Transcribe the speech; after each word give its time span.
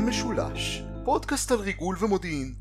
לסוכן 0.00 0.08
משולש, 0.08 0.82
פודקאסט 1.04 1.50
על 1.50 1.58
ריגול 1.58 1.96
ומודיעין. 2.00 2.54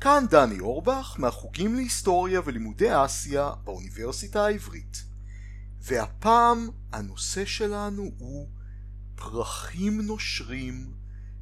כאן 0.00 0.24
דני 0.30 0.60
אורבך 0.60 1.16
מהחוגים 1.18 1.74
להיסטוריה 1.74 2.40
ולימודי 2.44 3.04
אסיה 3.04 3.50
באוניברסיטה 3.64 4.46
העברית. 4.46 5.04
והפעם 5.80 6.68
הנושא 6.92 7.44
שלנו 7.44 8.10
הוא 8.18 8.48
פרחים 9.14 10.00
נושרים, 10.00 10.92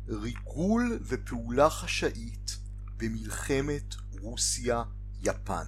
ריגול 0.09 0.99
ופעולה 1.03 1.71
חשאית 1.71 2.59
במלחמת 2.97 3.95
רוסיה-יפן. 4.21 5.67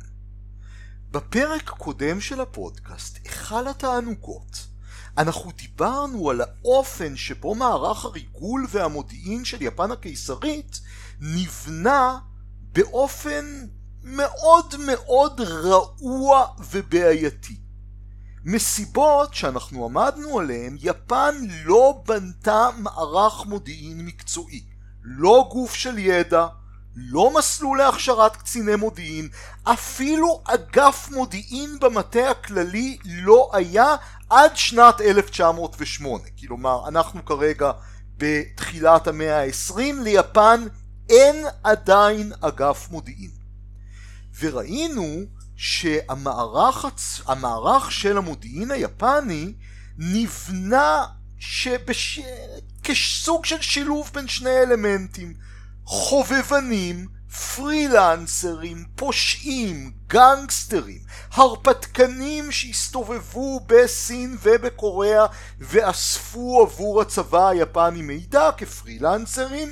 בפרק 1.11 1.73
הקודם 1.73 2.21
של 2.21 2.41
הפודקאסט, 2.41 3.19
היכל 3.25 3.69
התענוגות, 3.69 4.68
אנחנו 5.19 5.51
דיברנו 5.57 6.31
על 6.31 6.41
האופן 6.41 7.17
שבו 7.17 7.55
מערך 7.55 8.05
הריגול 8.05 8.67
והמודיעין 8.71 9.45
של 9.45 9.63
יפן 9.63 9.91
הקיסרית 9.91 10.81
נבנה 11.21 12.19
באופן 12.73 13.67
מאוד 14.03 14.75
מאוד 14.87 15.41
רעוע 15.41 16.47
ובעייתי. 16.71 17.57
מסיבות 18.45 19.35
שאנחנו 19.35 19.85
עמדנו 19.85 20.39
עליהן, 20.39 20.77
יפן 20.81 21.35
לא 21.65 22.03
בנתה 22.07 22.69
מערך 22.79 23.47
מודיעין 23.47 24.07
מקצועי. 24.07 24.65
לא 25.03 25.49
גוף 25.53 25.75
של 25.75 25.99
ידע, 25.99 26.47
לא 27.01 27.39
מסלול 27.39 27.79
להכשרת 27.79 28.37
קציני 28.37 28.77
מודיעין, 28.77 29.29
אפילו 29.65 30.43
אגף 30.45 31.09
מודיעין 31.13 31.79
במטה 31.81 32.31
הכללי 32.31 32.99
לא 33.05 33.51
היה 33.53 33.95
עד 34.31 34.57
שנת 34.57 35.01
1908. 35.01 36.25
כלומר, 36.41 36.89
אנחנו 36.89 37.25
כרגע 37.25 37.71
בתחילת 38.17 39.07
המאה 39.07 39.43
ה-20, 39.43 39.81
ליפן 40.03 40.65
אין 41.09 41.47
עדיין 41.65 42.33
אגף 42.41 42.89
מודיעין. 42.91 43.31
וראינו 44.41 45.21
שהמערך 45.57 46.85
הצ... 46.85 47.21
המערך 47.27 47.93
של 47.93 48.19
המודיעין 48.19 48.71
היפני 48.71 49.53
נבנה 49.99 51.07
שבש... 51.39 52.21
כסוג 52.83 53.45
של 53.45 53.61
שילוב 53.61 54.11
בין 54.15 54.29
שני 54.29 54.59
אלמנטים 54.59 55.35
חובבנים, 55.91 57.07
פרילנסרים, 57.57 58.85
פושעים, 58.97 59.93
גנגסטרים, 60.07 60.99
הרפתקנים 61.33 62.53
שהסתובבו 62.53 63.61
בסין 63.67 64.37
ובקוריאה 64.43 65.27
ואספו 65.61 66.63
עבור 66.63 67.01
הצבא 67.01 67.49
היפני 67.49 68.03
מידע 68.03 68.51
כפרילנסרים 68.57 69.69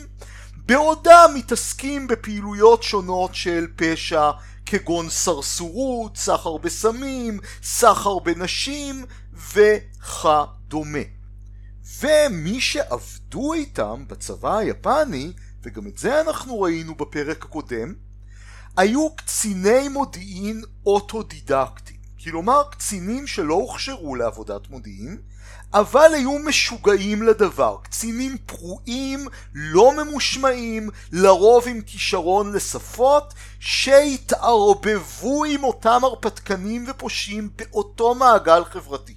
בעודם 0.56 1.30
מתעסקים 1.34 2.06
בפעילויות 2.06 2.82
שונות 2.82 3.34
של 3.34 3.66
פשע 3.76 4.30
כגון 4.66 5.10
סרסורות, 5.10 6.16
סחר 6.16 6.56
בסמים, 6.56 7.38
סחר 7.62 8.18
בנשים 8.18 9.04
וכדומה. 9.52 10.98
ומי 12.00 12.60
שעבדו 12.60 13.52
איתם 13.52 14.04
בצבא 14.08 14.56
היפני, 14.56 15.32
וגם 15.66 15.86
את 15.86 15.98
זה 15.98 16.20
אנחנו 16.20 16.60
ראינו 16.60 16.94
בפרק 16.94 17.44
הקודם, 17.44 17.94
היו 18.76 19.16
קציני 19.16 19.88
מודיעין 19.88 20.62
אוטודידקטיים. 20.86 21.96
כלומר 22.24 22.62
קצינים 22.70 23.26
שלא 23.26 23.54
הוכשרו 23.54 24.14
לעבודת 24.14 24.70
מודיעין, 24.70 25.18
אבל 25.72 26.10
היו 26.14 26.38
משוגעים 26.38 27.22
לדבר. 27.22 27.76
קצינים 27.82 28.36
פרועים, 28.46 29.26
לא 29.54 30.04
ממושמעים, 30.04 30.90
לרוב 31.12 31.68
עם 31.68 31.80
כישרון 31.80 32.52
לשפות, 32.52 33.34
שהתערבבו 33.60 35.44
עם 35.44 35.64
אותם 35.64 36.00
הרפתקנים 36.04 36.84
ופושעים 36.88 37.50
באותו 37.56 38.14
מעגל 38.14 38.64
חברתי. 38.64 39.14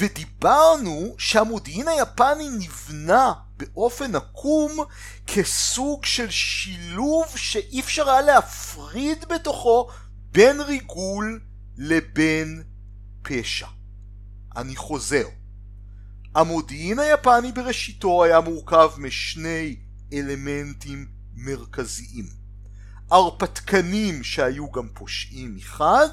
ודיברנו 0.00 1.14
שהמודיעין 1.18 1.88
היפני 1.88 2.48
נבנה 2.48 3.32
באופן 3.62 4.14
עקום 4.14 4.78
כסוג 5.26 6.04
של 6.04 6.30
שילוב 6.30 7.26
שאי 7.36 7.80
אפשר 7.80 8.10
היה 8.10 8.20
להפריד 8.20 9.24
בתוכו 9.28 9.88
בין 10.32 10.60
ריגול 10.60 11.40
לבין 11.78 12.62
פשע. 13.22 13.66
אני 14.56 14.76
חוזר. 14.76 15.26
המודיעין 16.34 16.98
היפני 16.98 17.52
בראשיתו 17.52 18.24
היה 18.24 18.40
מורכב 18.40 18.90
משני 18.98 19.76
אלמנטים 20.12 21.06
מרכזיים. 21.34 22.26
הרפתקנים 23.10 24.24
שהיו 24.24 24.70
גם 24.70 24.88
פושעים 24.94 25.56
מחד, 25.56 26.08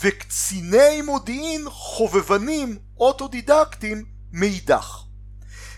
וקציני 0.00 1.02
מודיעין 1.02 1.64
חובבנים 1.68 2.78
אוטודידקטים 2.96 4.04
מאידך. 4.32 5.04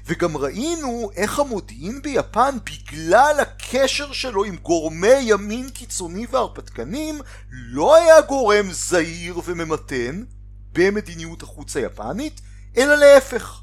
וגם 0.06 0.36
ראינו 0.36 1.10
איך 1.16 1.38
המודיעין 1.38 2.02
ביפן 2.02 2.56
בגלל 2.64 3.36
הקשר 3.40 4.12
שלו 4.12 4.44
עם 4.44 4.56
גורמי 4.56 5.18
ימין 5.20 5.70
קיצוני 5.70 6.26
והרפתקנים 6.30 7.20
לא 7.50 7.96
היה 7.96 8.20
גורם 8.20 8.72
זהיר 8.72 9.40
וממתן 9.44 10.24
במדיניות 10.72 11.42
החוץ 11.42 11.76
היפנית 11.76 12.40
אלא 12.76 12.94
להפך 12.94 13.60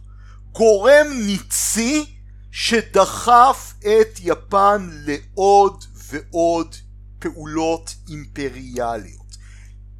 גורם 0.51 1.07
ניצי 1.25 2.05
שדחף 2.51 3.73
את 3.79 4.19
יפן 4.19 4.89
לעוד 4.91 5.83
ועוד 5.95 6.75
פעולות 7.19 7.95
אימפריאליות. 8.09 9.37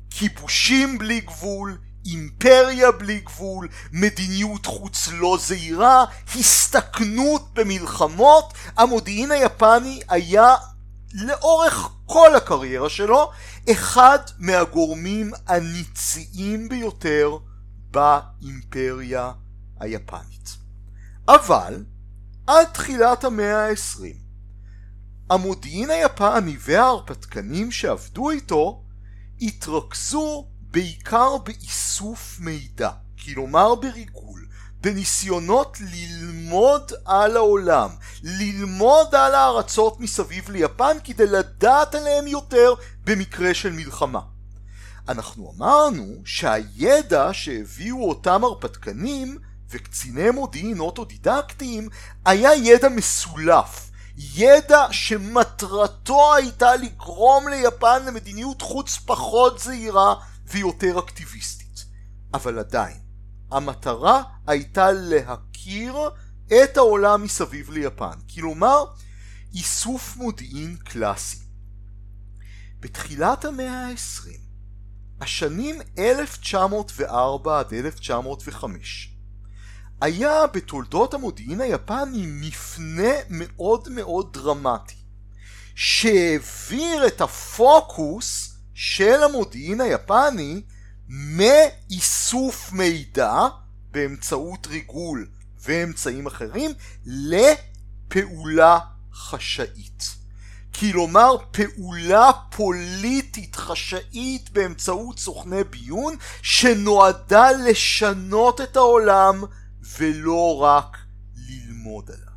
כיבושים 0.09 0.97
בלי 0.97 1.21
גבול 1.21 1.77
אימפריה 2.05 2.91
בלי 2.91 3.19
גבול, 3.19 3.67
מדיניות 3.91 4.65
חוץ 4.65 5.09
לא 5.11 5.37
זהירה, 5.41 6.05
הסתכנות 6.35 7.53
במלחמות, 7.53 8.53
המודיעין 8.77 9.31
היפני 9.31 10.01
היה 10.09 10.55
לאורך 11.13 11.89
כל 12.05 12.35
הקריירה 12.35 12.89
שלו 12.89 13.31
אחד 13.71 14.19
מהגורמים 14.39 15.31
הניציים 15.47 16.69
ביותר 16.69 17.37
באימפריה 17.91 19.31
היפנית. 19.79 20.57
אבל 21.27 21.83
עד 22.47 22.67
תחילת 22.73 23.23
המאה 23.23 23.65
העשרים 23.65 24.23
המודיעין 25.29 25.89
היפני 25.89 26.57
וההרפתקנים 26.59 27.71
שעבדו 27.71 28.29
איתו 28.29 28.83
התרכזו 29.41 30.47
בעיקר 30.73 31.37
באיסוף 31.37 32.37
מידע, 32.39 32.89
כלומר 33.25 33.75
בריגול, 33.75 34.45
בניסיונות 34.81 35.77
ללמוד 35.81 36.91
על 37.05 37.37
העולם, 37.37 37.89
ללמוד 38.23 39.15
על 39.15 39.35
הארצות 39.35 39.99
מסביב 39.99 40.49
ליפן 40.49 40.97
כדי 41.03 41.25
לדעת 41.25 41.95
עליהם 41.95 42.27
יותר 42.27 42.73
במקרה 43.03 43.53
של 43.53 43.71
מלחמה. 43.73 44.19
אנחנו 45.07 45.53
אמרנו 45.57 46.05
שהידע 46.25 47.29
שהביאו 47.33 48.09
אותם 48.09 48.43
הרפתקנים 48.43 49.37
וקציני 49.69 50.29
מודיעין 50.29 50.79
אוטודידקטיים 50.79 51.89
היה 52.25 52.55
ידע 52.55 52.89
מסולף, 52.89 53.91
ידע 54.17 54.85
שמטרתו 54.91 56.35
הייתה 56.35 56.75
לגרום 56.75 57.47
ליפן 57.47 58.05
למדיניות 58.05 58.61
חוץ 58.61 58.99
פחות 59.05 59.59
זהירה 59.59 60.15
ויותר 60.53 60.99
אקטיביסטית. 60.99 61.85
אבל 62.33 62.59
עדיין, 62.59 62.97
המטרה 63.51 64.23
הייתה 64.47 64.91
להכיר 64.91 65.95
את 66.47 66.77
העולם 66.77 67.23
מסביב 67.23 67.69
ליפן, 67.69 68.19
כלומר 68.33 68.85
איסוף 69.53 70.15
מודיעין 70.15 70.75
קלאסי. 70.75 71.37
בתחילת 72.79 73.45
המאה 73.45 73.87
ה-20, 73.87 74.29
השנים 75.21 75.81
1904 75.97 77.59
עד 77.59 77.73
1905, 77.73 79.15
היה 80.01 80.47
בתולדות 80.47 81.13
המודיעין 81.13 81.61
היפני 81.61 82.25
מפנה 82.27 83.13
מאוד 83.29 83.89
מאוד 83.89 84.33
דרמטי, 84.33 84.95
שהעביר 85.75 87.07
את 87.07 87.21
הפוקוס 87.21 88.52
של 88.73 89.23
המודיעין 89.23 89.81
היפני 89.81 90.61
מאיסוף 91.09 92.71
מידע 92.71 93.33
באמצעות 93.91 94.67
ריגול 94.67 95.27
ואמצעים 95.63 96.27
אחרים 96.27 96.71
לפעולה 97.05 98.79
חשאית. 99.13 100.15
כלומר 100.79 101.35
פעולה 101.51 102.31
פוליטית 102.55 103.55
חשאית 103.55 104.49
באמצעות 104.49 105.19
סוכני 105.19 105.63
ביון 105.63 106.15
שנועדה 106.41 107.51
לשנות 107.51 108.61
את 108.61 108.75
העולם 108.75 109.43
ולא 109.97 110.57
רק 110.57 110.97
ללמוד 111.35 112.11
עליו. 112.11 112.33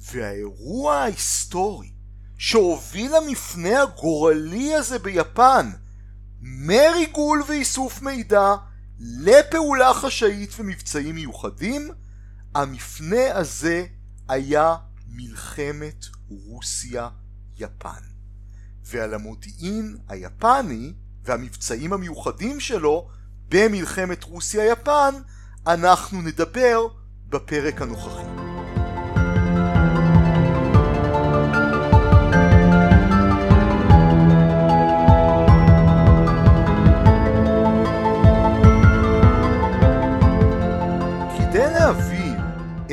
והאירוע 0.00 0.94
ההיסטורי 0.94 1.90
שהוביל 2.38 3.12
למפנה 3.16 3.82
הגורלי 3.82 4.74
הזה 4.74 4.98
ביפן 4.98 5.70
מריגול 6.40 7.42
ואיסוף 7.48 8.02
מידע 8.02 8.54
לפעולה 8.98 9.94
חשאית 9.94 10.50
ומבצעים 10.58 11.14
מיוחדים, 11.14 11.90
המפנה 12.54 13.34
הזה 13.34 13.86
היה 14.28 14.76
מלחמת 15.08 16.06
רוסיה-יפן. 16.28 18.02
ועל 18.84 19.14
המודיעין 19.14 19.96
היפני 20.08 20.92
והמבצעים 21.24 21.92
המיוחדים 21.92 22.60
שלו 22.60 23.08
במלחמת 23.48 24.24
רוסיה-יפן 24.24 25.14
אנחנו 25.66 26.22
נדבר 26.22 26.88
בפרק 27.28 27.82
הנוכחי. 27.82 28.47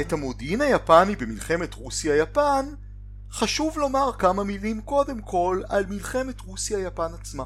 את 0.07 0.13
המודיעין 0.13 0.61
היפני 0.61 1.15
במלחמת 1.15 1.73
רוסיה-יפן, 1.73 2.65
חשוב 3.31 3.77
לומר 3.77 4.11
כמה 4.19 4.43
מילים 4.43 4.81
קודם 4.81 5.21
כל 5.21 5.61
על 5.69 5.85
מלחמת 5.85 6.41
רוסיה-יפן 6.41 7.13
עצמה. 7.19 7.43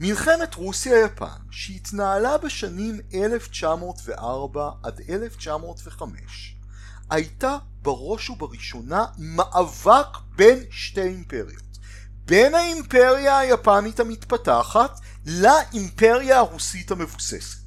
מלחמת 0.00 0.54
רוסיה-יפן, 0.54 1.40
שהתנהלה 1.50 2.38
בשנים 2.38 3.00
1904 3.14 4.70
עד 4.82 5.00
1905, 5.08 6.56
הייתה 7.10 7.58
בראש 7.82 8.30
ובראשונה 8.30 9.04
מאבק 9.18 10.18
בין 10.36 10.58
שתי 10.70 11.02
אימפריות. 11.02 11.78
בין 12.24 12.54
האימפריה 12.54 13.38
היפנית 13.38 14.00
המתפתחת 14.00 15.00
לאימפריה 15.26 16.38
הרוסית 16.38 16.90
המבוססת. 16.90 17.61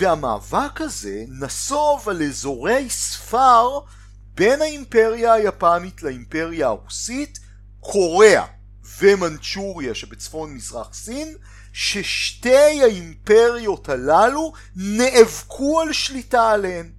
והמאבק 0.00 0.80
הזה 0.80 1.24
נסוב 1.28 2.08
על 2.08 2.22
אזורי 2.22 2.90
ספר 2.90 3.80
בין 4.34 4.62
האימפריה 4.62 5.32
היפנית 5.32 6.02
לאימפריה 6.02 6.66
הרוסית, 6.66 7.38
קוריאה 7.80 8.44
ומנצ'וריה 8.98 9.94
שבצפון 9.94 10.54
מזרח 10.54 10.94
סין, 10.94 11.34
ששתי 11.72 12.82
האימפריות 12.82 13.88
הללו 13.88 14.52
נאבקו 14.76 15.80
על 15.80 15.92
שליטה 15.92 16.50
עליהן. 16.50 16.92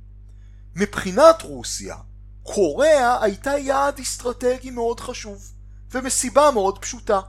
מבחינת 0.75 1.41
רוסיה, 1.41 1.95
קוריאה 2.43 3.23
הייתה 3.23 3.57
יעד 3.57 3.99
אסטרטגי 3.99 4.71
מאוד 4.71 4.99
חשוב, 4.99 5.51
ומסיבה 5.91 6.51
מאוד 6.51 6.79
פשוטה. 6.79 7.19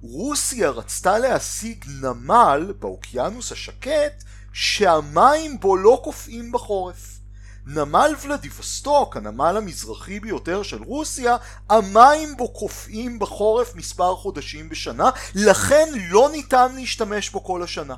רוסיה 0.00 0.70
רצתה 0.70 1.18
להשיג 1.18 1.84
נמל 1.88 2.72
באוקיינוס 2.78 3.52
השקט 3.52 4.24
שהמים 4.54 5.60
בו 5.60 5.76
לא 5.76 6.00
קופאים 6.04 6.52
בחורף. 6.52 7.18
נמל 7.66 8.14
ולדיווסטוק, 8.22 9.16
הנמל 9.16 9.56
המזרחי 9.56 10.20
ביותר 10.20 10.62
של 10.62 10.82
רוסיה, 10.82 11.36
המים 11.70 12.36
בו 12.36 12.48
קופאים 12.48 13.18
בחורף 13.18 13.74
מספר 13.74 14.16
חודשים 14.16 14.68
בשנה, 14.68 15.10
לכן 15.34 15.88
לא 16.10 16.28
ניתן 16.32 16.74
להשתמש 16.74 17.30
בו 17.30 17.44
כל 17.44 17.62
השנה. 17.62 17.94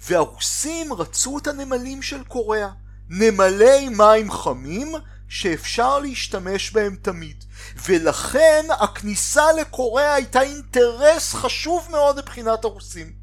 והרוסים 0.00 0.92
רצו 0.92 1.38
את 1.38 1.46
הנמלים 1.46 2.02
של 2.02 2.24
קוריאה, 2.24 2.70
נמלי 3.08 3.88
מים 3.88 4.30
חמים 4.30 4.92
שאפשר 5.28 5.98
להשתמש 5.98 6.70
בהם 6.70 6.96
תמיד. 7.02 7.44
ולכן 7.86 8.66
הכניסה 8.80 9.52
לקוריאה 9.52 10.14
הייתה 10.14 10.42
אינטרס 10.42 11.34
חשוב 11.34 11.88
מאוד 11.90 12.18
מבחינת 12.18 12.64
הרוסים. 12.64 13.19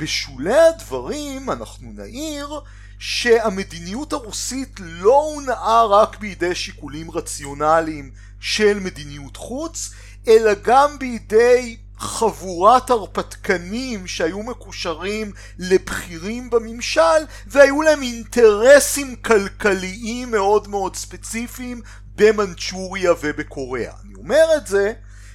בשולי 0.00 0.58
הדברים 0.58 1.50
אנחנו 1.50 1.92
נעיר 1.92 2.60
שהמדיניות 2.98 4.12
הרוסית 4.12 4.80
לא 4.80 5.22
הונעה 5.34 5.86
רק 5.86 6.18
בידי 6.18 6.54
שיקולים 6.54 7.10
רציונליים 7.10 8.10
של 8.40 8.78
מדיניות 8.78 9.36
חוץ, 9.36 9.90
אלא 10.28 10.52
גם 10.62 10.98
בידי 10.98 11.76
חבורת 11.98 12.90
הרפתקנים 12.90 14.06
שהיו 14.06 14.42
מקושרים 14.42 15.32
לבכירים 15.58 16.50
בממשל 16.50 17.20
והיו 17.46 17.82
להם 17.82 18.02
אינטרסים 18.02 19.16
כלכליים 19.16 20.30
מאוד 20.30 20.68
מאוד 20.68 20.96
ספציפיים 20.96 21.82
במנצ'וריה 22.16 23.12
ובקוריאה. 23.22 23.92
אני 24.04 24.14
אומר 24.14 24.44
את 24.56 24.66
זה 24.66 24.92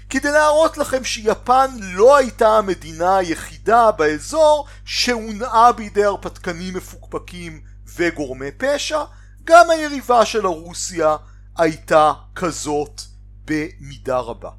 כדי 0.10 0.32
להראות 0.32 0.78
לכם 0.78 1.04
שיפן 1.04 1.72
לא 1.80 2.16
הייתה 2.16 2.58
המדינה 2.58 3.18
היחידה 3.18 3.92
באזור 3.92 4.68
שהונעה 4.86 5.72
בידי 5.72 6.04
הרפתקנים 6.04 6.74
מפוקפקים 6.74 7.62
וגורמי 7.96 8.52
פשע, 8.58 9.04
גם 9.44 9.70
היריבה 9.70 10.26
של 10.26 10.46
הרוסיה 10.46 11.16
הייתה 11.58 12.14
כזאת 12.36 13.02
במידה 13.46 14.18
רבה. 14.18 14.50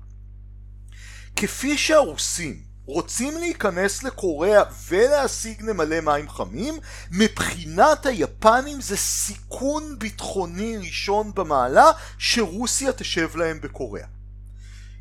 כפי 1.36 1.78
שהרוסים 1.78 2.62
רוצים 2.86 3.38
להיכנס 3.38 4.02
לקוריאה 4.02 4.62
ולהשיג 4.88 5.62
נמלי 5.62 6.00
מים 6.00 6.28
חמים, 6.28 6.74
מבחינת 7.10 8.06
היפנים 8.06 8.80
זה 8.80 8.96
סיכון 8.96 9.98
ביטחוני 9.98 10.76
ראשון 10.76 11.34
במעלה 11.34 11.90
שרוסיה 12.18 12.92
תשב 12.92 13.36
להם 13.36 13.60
בקוריאה. 13.60 14.15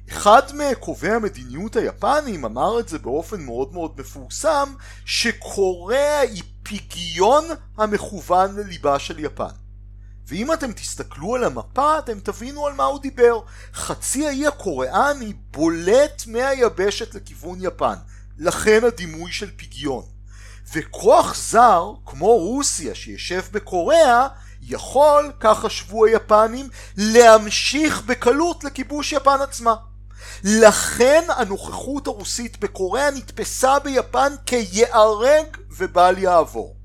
אחד 0.09 0.41
מקובעי 0.53 1.11
המדיניות 1.11 1.75
היפנים 1.75 2.45
אמר 2.45 2.79
את 2.79 2.89
זה 2.89 2.99
באופן 2.99 3.41
מאוד 3.41 3.73
מאוד 3.73 3.99
מפורסם 3.99 4.73
שקוריאה 5.05 6.19
היא 6.19 6.43
פיגיון 6.63 7.45
המכוון 7.77 8.55
לליבה 8.55 8.99
של 8.99 9.19
יפן. 9.19 9.53
ואם 10.27 10.53
אתם 10.53 10.71
תסתכלו 10.71 11.35
על 11.35 11.43
המפה 11.43 11.99
אתם 11.99 12.19
תבינו 12.19 12.67
על 12.67 12.73
מה 12.73 12.83
הוא 12.83 13.01
דיבר. 13.01 13.39
חצי 13.73 14.27
האי 14.27 14.47
הקוריאני 14.47 15.33
בולט 15.51 16.23
מהיבשת 16.27 17.15
לכיוון 17.15 17.57
יפן, 17.61 17.95
לכן 18.37 18.83
הדימוי 18.83 19.31
של 19.31 19.51
פיגיון. 19.55 20.03
וכוח 20.73 21.35
זר, 21.35 21.93
כמו 22.05 22.37
רוסיה 22.37 22.95
שישב 22.95 23.41
בקוריאה, 23.51 24.27
יכול, 24.61 25.31
כך 25.39 25.59
חשבו 25.59 26.05
היפנים, 26.05 26.69
להמשיך 26.97 28.01
בקלות 28.01 28.63
לכיבוש 28.63 29.13
יפן 29.13 29.41
עצמה. 29.41 29.75
לכן 30.43 31.23
הנוכחות 31.29 32.07
הרוסית 32.07 32.59
בקוריאה 32.59 33.11
נתפסה 33.11 33.79
ביפן 33.79 34.33
כייהרג 34.45 35.57
ובל 35.77 36.15
יעבור. 36.17 36.75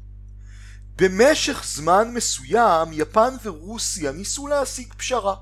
במשך 0.96 1.62
זמן 1.66 2.10
מסוים 2.14 2.88
יפן 2.92 3.34
ורוסיה 3.42 4.12
ניסו 4.12 4.46
להשיג 4.46 4.94
פשרה 4.94 5.34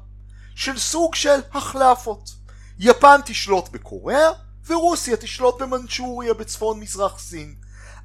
של 0.54 0.78
סוג 0.78 1.14
של 1.14 1.40
החלפות. 1.52 2.30
יפן 2.78 3.20
תשלוט 3.24 3.68
בקוריאה 3.68 4.30
ורוסיה 4.66 5.16
תשלוט 5.16 5.62
במנצ'וריה 5.62 6.34
בצפון 6.34 6.80
מזרח 6.80 7.18
סין. 7.18 7.54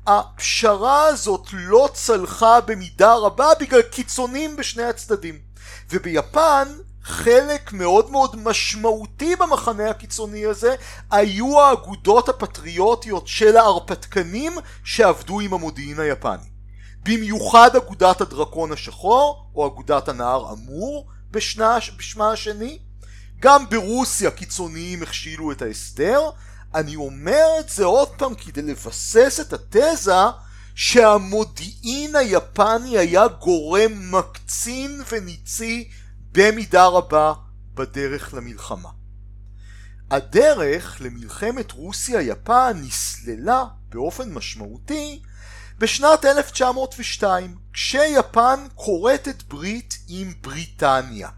הפשרה 0.08 1.06
הזאת 1.06 1.48
לא 1.54 1.90
צלחה 1.94 2.62
במידה 2.62 3.14
רבה 3.14 3.48
בגלל 3.60 3.82
קיצונים 3.82 4.56
בשני 4.56 4.84
הצדדים 4.84 5.40
וביפן 5.90 6.68
חלק 7.04 7.74
מאוד 7.74 8.12
מאוד 8.12 8.36
משמעותי 8.36 9.36
במחנה 9.36 9.90
הקיצוני 9.90 10.46
הזה 10.46 10.76
היו 11.12 11.62
האגודות 11.62 12.30
הפטריוטיות 12.30 13.28
של 13.28 13.58
ההרפתקנים 13.58 14.54
שעבדו 14.84 15.40
עם 15.40 15.54
המודיעין 15.54 16.00
היפני. 16.00 16.54
במיוחד 17.04 17.76
אגודת 17.76 18.22
הדרקון 18.22 18.72
השחור 18.72 19.48
או 19.56 19.68
אגודת 19.68 20.10
הנהר 20.10 20.54
אמור 20.54 21.08
בשנה, 21.32 21.78
בשמה 21.98 22.32
השני. 22.32 22.80
גם 23.40 23.70
ברוסיה 23.70 24.32
קיצוניים 24.32 25.04
הכשילו 25.04 25.52
את 25.52 25.62
ההסדר. 25.62 26.30
אני 26.76 26.96
אומר 26.96 27.46
את 27.60 27.70
זה 27.70 27.86
עוד 27.86 28.10
פעם 28.10 28.36
כדי 28.36 28.62
לבסס 28.62 29.40
את 29.40 29.54
התזה 29.54 30.14
שהמודיעין 30.76 32.16
היפני 32.16 32.98
היה 32.98 33.28
גורם 33.28 34.12
מקצין 34.12 35.02
וניצי 35.12 35.90
במידה 36.36 36.88
רבה 36.88 37.34
בדרך 37.74 38.34
למלחמה. 38.34 38.90
הדרך 40.12 40.98
למלחמת 41.02 41.72
רוסיה-יפן 41.72 42.82
נסללה 42.86 43.64
באופן 43.90 44.34
משמעותי 44.34 45.22
בשנת 45.78 46.26
1902 46.26 47.56
כשיפן 47.74 48.66
כורתת 48.76 49.44
ברית 49.44 49.98
עם 50.08 50.34
בריטניה. 50.42 51.30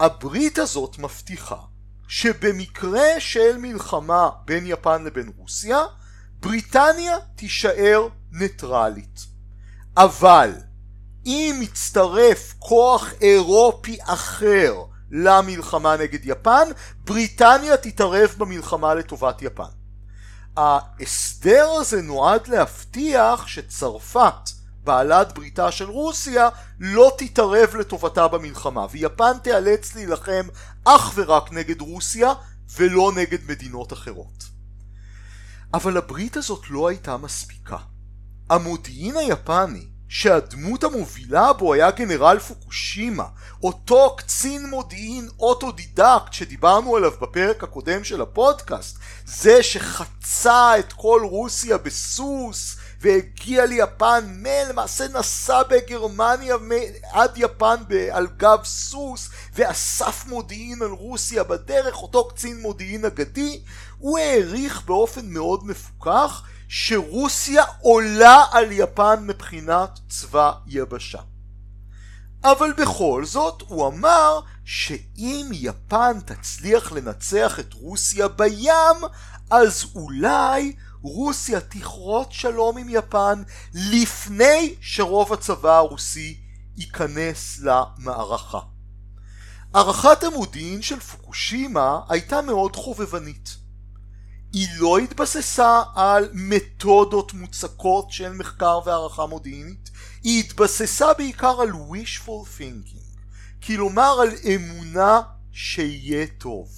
הברית 0.00 0.58
הזאת 0.58 0.98
מבטיחה 0.98 1.60
שבמקרה 2.08 3.08
של 3.18 3.56
מלחמה 3.58 4.30
בין 4.44 4.64
יפן 4.66 5.04
לבין 5.04 5.32
רוסיה 5.36 5.82
בריטניה 6.40 7.16
תישאר 7.34 8.08
ניטרלית. 8.32 9.20
אבל 9.96 10.52
אם 11.26 11.60
יצטרף 11.62 12.54
כוח 12.58 13.12
אירופי 13.20 13.98
אחר 14.02 14.74
למלחמה 15.10 15.96
נגד 15.96 16.18
יפן, 16.24 16.68
בריטניה 17.04 17.76
תתערב 17.76 18.34
במלחמה 18.38 18.94
לטובת 18.94 19.42
יפן. 19.42 19.70
ההסדר 20.56 21.68
הזה 21.80 22.02
נועד 22.02 22.48
להבטיח 22.48 23.46
שצרפת, 23.46 24.50
בעלת 24.84 25.34
בריתה 25.34 25.72
של 25.72 25.90
רוסיה, 25.90 26.48
לא 26.80 27.12
תתערב 27.18 27.76
לטובתה 27.76 28.28
במלחמה, 28.28 28.86
ויפן 28.90 29.38
תיאלץ 29.42 29.94
להילחם 29.94 30.46
אך 30.84 31.12
ורק 31.14 31.52
נגד 31.52 31.80
רוסיה 31.80 32.32
ולא 32.76 33.12
נגד 33.16 33.38
מדינות 33.48 33.92
אחרות. 33.92 34.44
אבל 35.74 35.96
הברית 35.96 36.36
הזאת 36.36 36.70
לא 36.70 36.88
הייתה 36.88 37.16
מספיקה. 37.16 37.78
המודיעין 38.50 39.16
היפני 39.16 39.86
שהדמות 40.14 40.84
המובילה 40.84 41.52
בו 41.52 41.74
היה 41.74 41.90
גנרל 41.90 42.38
פוקושימה, 42.38 43.24
אותו 43.62 44.16
קצין 44.16 44.70
מודיעין 44.70 45.28
אוטודידקט 45.38 46.32
שדיברנו 46.32 46.96
עליו 46.96 47.10
בפרק 47.20 47.62
הקודם 47.64 48.04
של 48.04 48.20
הפודקאסט, 48.22 48.98
זה 49.26 49.62
שחצה 49.62 50.78
את 50.78 50.92
כל 50.92 51.20
רוסיה 51.24 51.78
בסוס 51.78 52.76
והגיע 53.00 53.66
ליפן, 53.66 54.42
למעשה 54.70 55.08
נסע 55.08 55.62
בגרמניה 55.62 56.56
עד 57.12 57.30
יפן 57.36 57.76
על 58.12 58.26
גב 58.36 58.58
סוס 58.64 59.28
ואסף 59.54 60.24
מודיעין 60.26 60.82
על 60.82 60.90
רוסיה 60.90 61.44
בדרך, 61.44 61.96
אותו 61.96 62.28
קצין 62.28 62.60
מודיעין 62.60 63.04
אגדי, 63.04 63.60
הוא 63.98 64.18
העריך 64.18 64.82
באופן 64.86 65.26
מאוד 65.26 65.66
מפוקח 65.66 66.42
שרוסיה 66.76 67.64
עולה 67.80 68.44
על 68.52 68.72
יפן 68.72 69.26
מבחינת 69.26 69.98
צבא 70.08 70.52
יבשה. 70.66 71.18
אבל 72.44 72.72
בכל 72.72 73.24
זאת 73.24 73.62
הוא 73.66 73.86
אמר 73.86 74.40
שאם 74.64 75.50
יפן 75.52 76.20
תצליח 76.20 76.92
לנצח 76.92 77.60
את 77.60 77.72
רוסיה 77.72 78.28
בים 78.28 78.96
אז 79.50 79.84
אולי 79.94 80.76
רוסיה 81.02 81.60
תכרות 81.60 82.32
שלום 82.32 82.78
עם 82.78 82.86
יפן 82.88 83.42
לפני 83.74 84.74
שרוב 84.80 85.32
הצבא 85.32 85.76
הרוסי 85.76 86.40
ייכנס 86.76 87.60
למערכה. 87.62 88.60
הערכת 89.74 90.24
המודיעין 90.24 90.82
של 90.82 91.00
פוקושימה 91.00 92.00
הייתה 92.08 92.42
מאוד 92.42 92.76
חובבנית. 92.76 93.63
היא 94.54 94.68
לא 94.78 94.98
התבססה 94.98 95.82
על 95.94 96.28
מתודות 96.32 97.34
מוצקות 97.34 98.10
של 98.10 98.32
מחקר 98.32 98.80
והערכה 98.84 99.26
מודיעינית, 99.26 99.90
היא 100.22 100.40
התבססה 100.40 101.14
בעיקר 101.14 101.60
על 101.60 101.70
wishful 101.70 102.58
thinking, 102.58 103.18
כלומר 103.66 104.16
על 104.20 104.28
אמונה 104.54 105.20
שיהיה 105.52 106.26
טוב. 106.38 106.68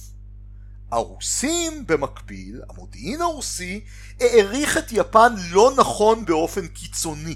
הרוסים 0.91 1.87
במקביל, 1.87 2.61
המודיעין 2.69 3.21
הרוסי, 3.21 3.85
העריך 4.19 4.77
את 4.77 4.91
יפן 4.91 5.33
לא 5.51 5.71
נכון 5.77 6.25
באופן 6.25 6.67
קיצוני. 6.67 7.35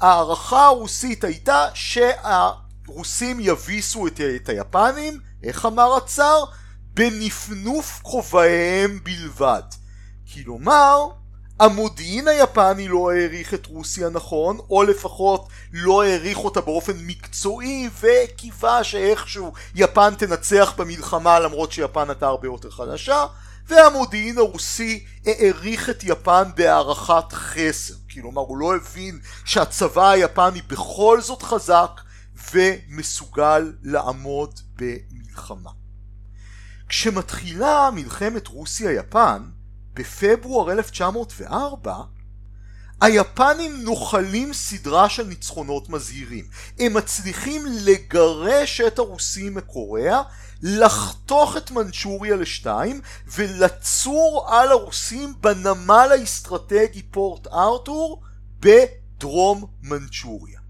ההערכה 0.00 0.66
הרוסית 0.66 1.24
הייתה 1.24 1.68
שהרוסים 1.74 3.36
יביסו 3.40 4.06
את, 4.06 4.20
את 4.36 4.48
היפנים, 4.48 5.20
איך 5.42 5.66
אמר 5.66 5.96
הצאר? 5.96 6.44
בנפנוף 6.94 8.00
כובעיהם 8.02 9.00
בלבד. 9.02 9.62
כלומר, 10.34 11.08
המודיעין 11.60 12.28
היפני 12.28 12.88
לא 12.88 13.10
העריך 13.10 13.54
את 13.54 13.66
רוסיה 13.66 14.08
נכון, 14.08 14.58
או 14.70 14.82
לפחות 14.82 15.48
לא 15.72 16.02
העריך 16.02 16.38
אותה 16.38 16.60
באופן 16.60 16.92
מקצועי, 16.96 17.88
וקיווה 18.00 18.84
שאיכשהו 18.84 19.52
יפן 19.74 20.14
תנצח 20.14 20.74
במלחמה 20.76 21.40
למרות 21.40 21.72
שיפן 21.72 22.10
הייתה 22.10 22.26
הרבה 22.26 22.48
יותר 22.48 22.70
חלשה, 22.70 23.26
והמודיעין 23.66 24.38
הרוסי 24.38 25.04
העריך 25.26 25.90
את 25.90 26.04
יפן 26.04 26.42
בהערכת 26.56 27.32
חסר. 27.32 27.94
כלומר, 28.12 28.42
הוא 28.42 28.58
לא 28.58 28.76
הבין 28.76 29.20
שהצבא 29.44 30.10
היפני 30.10 30.62
בכל 30.62 31.20
זאת 31.20 31.42
חזק 31.42 32.00
ומסוגל 32.52 33.72
לעמוד 33.82 34.60
במלחמה. 34.76 35.83
כשמתחילה 36.94 37.90
מלחמת 37.94 38.46
רוסיה-יפן, 38.46 39.42
בפברואר 39.94 40.72
1904, 40.72 41.96
היפנים 43.00 43.82
נוחלים 43.82 44.52
סדרה 44.52 45.08
של 45.08 45.26
ניצחונות 45.26 45.88
מזהירים. 45.88 46.44
הם 46.78 46.94
מצליחים 46.94 47.62
לגרש 47.66 48.80
את 48.80 48.98
הרוסים 48.98 49.54
מקוריאה, 49.54 50.22
לחתוך 50.62 51.56
את 51.56 51.70
מנצ'וריה 51.70 52.36
לשתיים, 52.36 53.00
ולצור 53.26 54.46
על 54.48 54.70
הרוסים 54.70 55.34
בנמל 55.40 56.08
האסטרטגי 56.12 57.02
פורט 57.02 57.46
ארתור 57.46 58.22
בדרום 58.60 59.66
מנצ'וריה. 59.82 60.63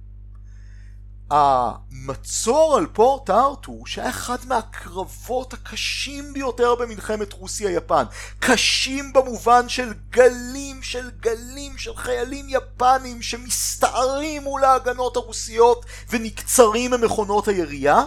המצור 1.31 2.77
על 2.77 2.87
פורט 2.87 3.31
ארתור 3.31 3.87
שהיה 3.87 4.09
אחד 4.09 4.39
מהקרבות 4.47 5.53
הקשים 5.53 6.33
ביותר 6.33 6.75
במלחמת 6.75 7.33
רוסיה-יפן 7.33 8.05
קשים 8.39 9.13
במובן 9.13 9.69
של 9.69 9.93
גלים 10.11 10.83
של 10.83 11.11
גלים 11.21 11.79
של 11.79 11.97
חיילים 11.97 12.47
יפנים 12.49 13.23
שמסתערים 13.23 14.43
מול 14.43 14.65
ההגנות 14.65 15.17
הרוסיות 15.17 15.87
ונקצרים 16.11 16.91
ממכונות 16.91 17.49
הירייה. 17.49 18.05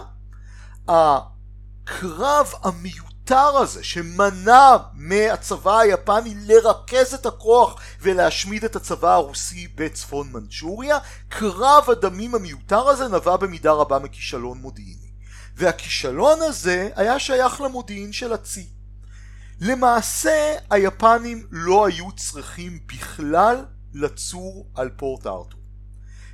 הקרב 0.88 2.52
המיוחד 2.62 3.07
המיותר 3.30 3.58
הזה 3.58 3.84
שמנע 3.84 4.76
מהצבא 4.94 5.78
היפני 5.78 6.34
לרכז 6.46 7.14
את 7.14 7.26
הכוח 7.26 7.80
ולהשמיד 8.00 8.64
את 8.64 8.76
הצבא 8.76 9.14
הרוסי 9.14 9.68
בצפון 9.74 10.32
מנצ'וריה, 10.32 10.98
קרב 11.28 11.90
הדמים 11.90 12.34
המיותר 12.34 12.88
הזה 12.88 13.08
נבע 13.08 13.36
במידה 13.36 13.72
רבה 13.72 13.98
מכישלון 13.98 14.58
מודיעיני. 14.58 15.08
והכישלון 15.56 16.38
הזה 16.42 16.88
היה 16.96 17.18
שייך 17.18 17.60
למודיעין 17.60 18.12
של 18.12 18.32
הצי. 18.32 18.66
למעשה 19.60 20.54
היפנים 20.70 21.46
לא 21.50 21.86
היו 21.86 22.12
צריכים 22.12 22.78
בכלל 22.86 23.64
לצור 23.94 24.66
על 24.74 24.90
פורט 24.96 25.26
ארתור. 25.26 25.60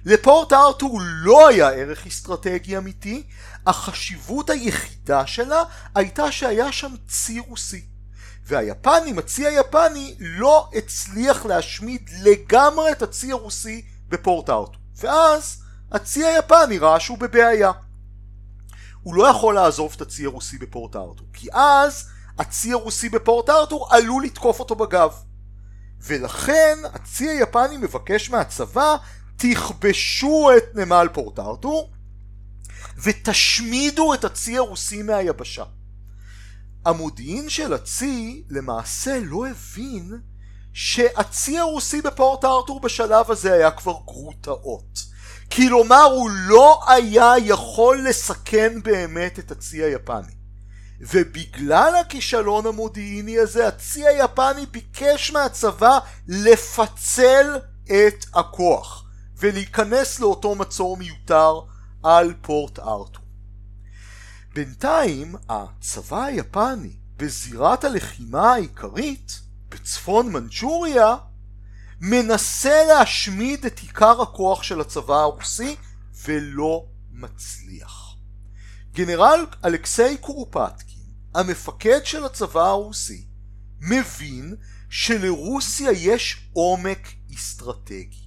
לפורט 0.04 0.52
ארתור 0.52 1.00
לא 1.02 1.48
היה 1.48 1.68
ערך 1.68 2.06
אסטרטגי 2.06 2.76
אמיתי, 2.76 3.22
החשיבות 3.66 4.50
היחידה 4.50 5.26
שלה 5.26 5.62
הייתה 5.94 6.32
שהיה 6.32 6.72
שם 6.72 6.94
צי 7.08 7.38
רוסי. 7.38 7.84
והיפנים, 8.46 9.18
הצי 9.18 9.46
היפני, 9.46 10.14
לא 10.18 10.68
הצליח 10.74 11.46
להשמיד 11.46 12.10
לגמרי 12.22 12.92
את 12.92 13.02
הצי 13.02 13.32
הרוסי 13.32 13.84
בפורט 14.08 14.50
ארתור. 14.50 14.80
ואז 14.96 15.62
הצי 15.92 16.24
היפני 16.24 16.78
ראה 16.78 17.00
שהוא 17.00 17.18
בבעיה. 17.18 17.72
הוא 19.02 19.14
לא 19.14 19.28
יכול 19.28 19.54
לעזוב 19.54 19.92
את 19.96 20.00
הצי 20.00 20.24
הרוסי 20.24 20.58
בפורט 20.58 20.96
ארתור, 20.96 21.26
כי 21.32 21.48
אז 21.52 22.08
הצי 22.38 22.72
הרוסי 22.72 23.08
בפורט 23.08 23.50
ארתור 23.50 23.94
עלול 23.94 24.24
לתקוף 24.24 24.60
אותו 24.60 24.74
בגב. 24.74 25.12
ולכן 26.00 26.78
הצי 26.94 27.28
היפני 27.28 27.76
מבקש 27.76 28.30
מהצבא 28.30 28.96
תכבשו 29.36 30.50
את 30.56 30.74
נמל 30.74 31.08
פורט 31.12 31.38
ארתור 31.38 31.90
ותשמידו 33.02 34.14
את 34.14 34.24
הצי 34.24 34.58
הרוסי 34.58 35.02
מהיבשה. 35.02 35.64
המודיעין 36.84 37.48
של 37.48 37.72
הצי 37.72 38.44
למעשה 38.50 39.18
לא 39.22 39.46
הבין 39.46 40.20
שהצי 40.72 41.58
הרוסי 41.58 42.02
בפורט 42.02 42.44
ארתור 42.44 42.80
בשלב 42.80 43.30
הזה 43.30 43.52
היה 43.52 43.70
כבר 43.70 43.96
גרוטאות. 44.04 45.14
כלומר 45.52 46.02
הוא 46.02 46.30
לא 46.30 46.80
היה 46.88 47.32
יכול 47.42 48.08
לסכן 48.08 48.82
באמת 48.82 49.38
את 49.38 49.50
הצי 49.50 49.82
היפני. 49.82 50.32
ובגלל 51.00 51.94
הכישלון 52.00 52.66
המודיעיני 52.66 53.38
הזה 53.38 53.68
הצי 53.68 54.06
היפני 54.06 54.66
ביקש 54.70 55.30
מהצבא 55.30 55.98
לפצל 56.28 57.56
את 57.84 58.24
הכוח. 58.34 59.04
ולהיכנס 59.36 60.20
לאותו 60.20 60.54
מצור 60.54 60.96
מיותר 60.96 61.60
על 62.04 62.34
פורט 62.42 62.78
ארתור. 62.78 63.24
בינתיים 64.54 65.34
הצבא 65.48 66.22
היפני 66.24 66.96
בזירת 67.16 67.84
הלחימה 67.84 68.52
העיקרית 68.52 69.40
בצפון 69.68 70.32
מנצ'וריה 70.32 71.16
מנסה 72.00 72.84
להשמיד 72.88 73.66
את 73.66 73.78
עיקר 73.78 74.22
הכוח 74.22 74.62
של 74.62 74.80
הצבא 74.80 75.14
הרוסי 75.14 75.76
ולא 76.24 76.86
מצליח. 77.10 78.16
גנרל 78.92 79.46
אלכסיי 79.64 80.18
קורופטקין, 80.18 81.02
המפקד 81.34 82.00
של 82.04 82.24
הצבא 82.24 82.66
הרוסי, 82.66 83.24
מבין 83.80 84.56
שלרוסיה 84.90 85.90
יש 85.92 86.50
עומק 86.52 87.08
אסטרטגי. 87.34 88.23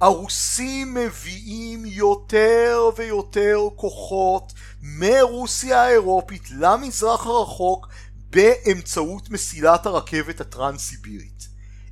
הרוסים 0.00 0.94
מביאים 0.94 1.84
יותר 1.86 2.90
ויותר 2.96 3.58
כוחות 3.76 4.52
מרוסיה 4.82 5.82
האירופית 5.82 6.50
למזרח 6.50 7.26
הרחוק 7.26 7.88
באמצעות 8.30 9.30
מסילת 9.30 9.86
הרכבת 9.86 10.40
הטרנס-סיבירית. 10.40 11.48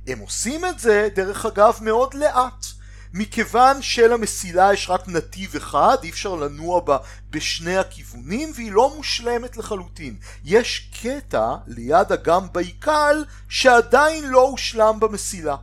הם 0.07 0.19
עושים 0.19 0.65
את 0.65 0.79
זה 0.79 1.09
דרך 1.15 1.45
אגב 1.45 1.77
מאוד 1.81 2.13
לאט. 2.13 2.65
מכיוון 3.13 3.81
שלמסילה 3.81 4.73
יש 4.73 4.89
רק 4.89 5.07
נתיב 5.07 5.55
אחד 5.55 5.97
אי 6.03 6.09
אפשר 6.09 6.35
לנוע 6.35 6.79
בה 6.79 6.97
בשני 7.29 7.77
הכיוונים 7.77 8.51
והיא 8.55 8.71
לא 8.71 8.93
מושלמת 8.95 9.57
לחלוטין. 9.57 10.15
יש 10.45 10.91
קטע 11.01 11.55
ליד 11.67 12.11
אגם 12.11 12.47
בעיקל 12.51 13.25
שעדיין 13.49 14.29
לא 14.29 14.41
הושלם 14.41 14.99
במסילה 14.99 15.55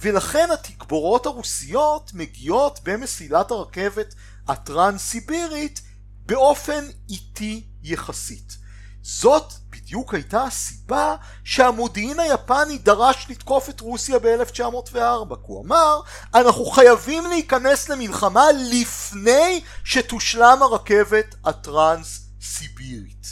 ולכן 0.00 0.48
התגבורות 0.52 1.26
הרוסיות 1.26 2.10
מגיעות 2.14 2.80
במסילת 2.84 3.50
הרכבת 3.50 4.14
הטרנס-סיבירית 4.48 5.80
באופן 6.26 6.84
איטי 7.08 7.64
יחסית. 7.82 8.56
זאת 9.02 9.52
בדיוק 9.70 10.14
הייתה 10.14 10.42
הסיבה 10.42 11.16
שהמודיעין 11.44 12.20
היפני 12.20 12.78
דרש 12.78 13.26
לתקוף 13.28 13.68
את 13.68 13.80
רוסיה 13.80 14.18
ב-1904 14.18 15.34
כי 15.36 15.42
הוא 15.46 15.64
אמר 15.64 16.00
אנחנו 16.34 16.64
חייבים 16.64 17.26
להיכנס 17.26 17.88
למלחמה 17.88 18.44
לפני 18.70 19.60
שתושלם 19.84 20.58
הרכבת 20.62 21.34
הטרנס-סיבירית. 21.44 23.26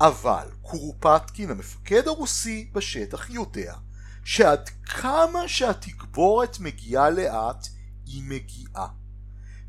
אבל 0.00 0.48
קורופטקין 0.62 1.50
המפקד 1.50 2.08
הרוסי 2.08 2.70
בשטח 2.72 3.30
יודע 3.30 3.74
שעד 4.24 4.70
כמה 4.84 5.48
שהתגבורת 5.48 6.60
מגיעה 6.60 7.10
לאט 7.10 7.68
היא 8.06 8.22
מגיעה. 8.24 8.86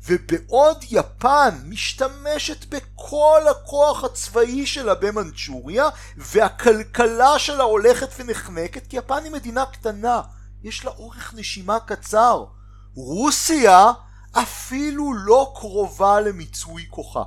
ובעוד 0.06 0.84
יפן 0.90 1.54
משתמשת 1.64 2.64
בכל 2.68 3.42
הכוח 3.50 4.04
הצבאי 4.04 4.66
שלה 4.66 4.94
במנצ'וריה 4.94 5.88
והכלכלה 6.16 7.38
שלה 7.38 7.62
הולכת 7.62 8.08
ונחנקת 8.18 8.86
כי 8.86 8.96
יפן 8.96 9.24
היא 9.24 9.32
מדינה 9.32 9.66
קטנה. 9.66 10.22
יש 10.62 10.84
לה 10.84 10.90
אורך 10.90 11.34
נשימה 11.36 11.80
קצר. 11.80 12.44
רוסיה 12.94 13.92
אפילו 14.32 15.14
לא 15.14 15.52
קרובה 15.54 16.20
למיצוי 16.20 16.86
כוחה. 16.90 17.22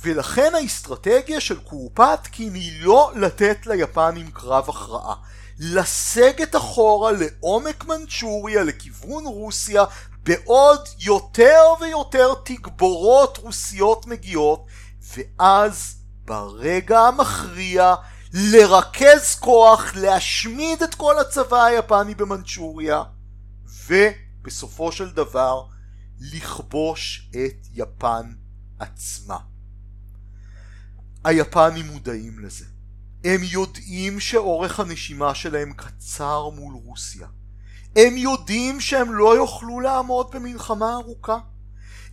ולכן 0.00 0.54
האסטרטגיה 0.54 1.40
של 1.40 1.60
קורפטקין 1.60 2.54
היא 2.54 2.84
לא 2.84 3.12
לתת 3.16 3.66
ליפנים 3.66 4.30
קרב 4.30 4.68
הכרעה 4.68 5.14
לסגת 5.64 6.56
אחורה 6.56 7.12
לעומק 7.12 7.84
מנצ'וריה 7.84 8.64
לכיוון 8.64 9.26
רוסיה 9.26 9.84
בעוד 10.22 10.88
יותר 10.98 11.60
ויותר 11.80 12.34
תגבורות 12.44 13.38
רוסיות 13.38 14.06
מגיעות 14.06 14.66
ואז 15.16 15.96
ברגע 16.24 17.00
המכריע 17.00 17.94
לרכז 18.32 19.34
כוח, 19.40 19.94
להשמיד 19.94 20.82
את 20.82 20.94
כל 20.94 21.18
הצבא 21.18 21.64
היפני 21.64 22.14
במנצ'וריה 22.14 23.02
ובסופו 23.86 24.92
של 24.92 25.10
דבר 25.10 25.66
לכבוש 26.20 27.30
את 27.30 27.66
יפן 27.72 28.32
עצמה. 28.78 29.38
היפנים 31.24 31.86
מודעים 31.86 32.38
לזה. 32.38 32.71
הם 33.24 33.40
יודעים 33.42 34.20
שאורך 34.20 34.80
הנשימה 34.80 35.34
שלהם 35.34 35.72
קצר 35.72 36.48
מול 36.48 36.74
רוסיה. 36.74 37.26
הם 37.96 38.16
יודעים 38.16 38.80
שהם 38.80 39.14
לא 39.14 39.36
יוכלו 39.36 39.80
לעמוד 39.80 40.30
במלחמה 40.32 40.92
ארוכה. 40.92 41.38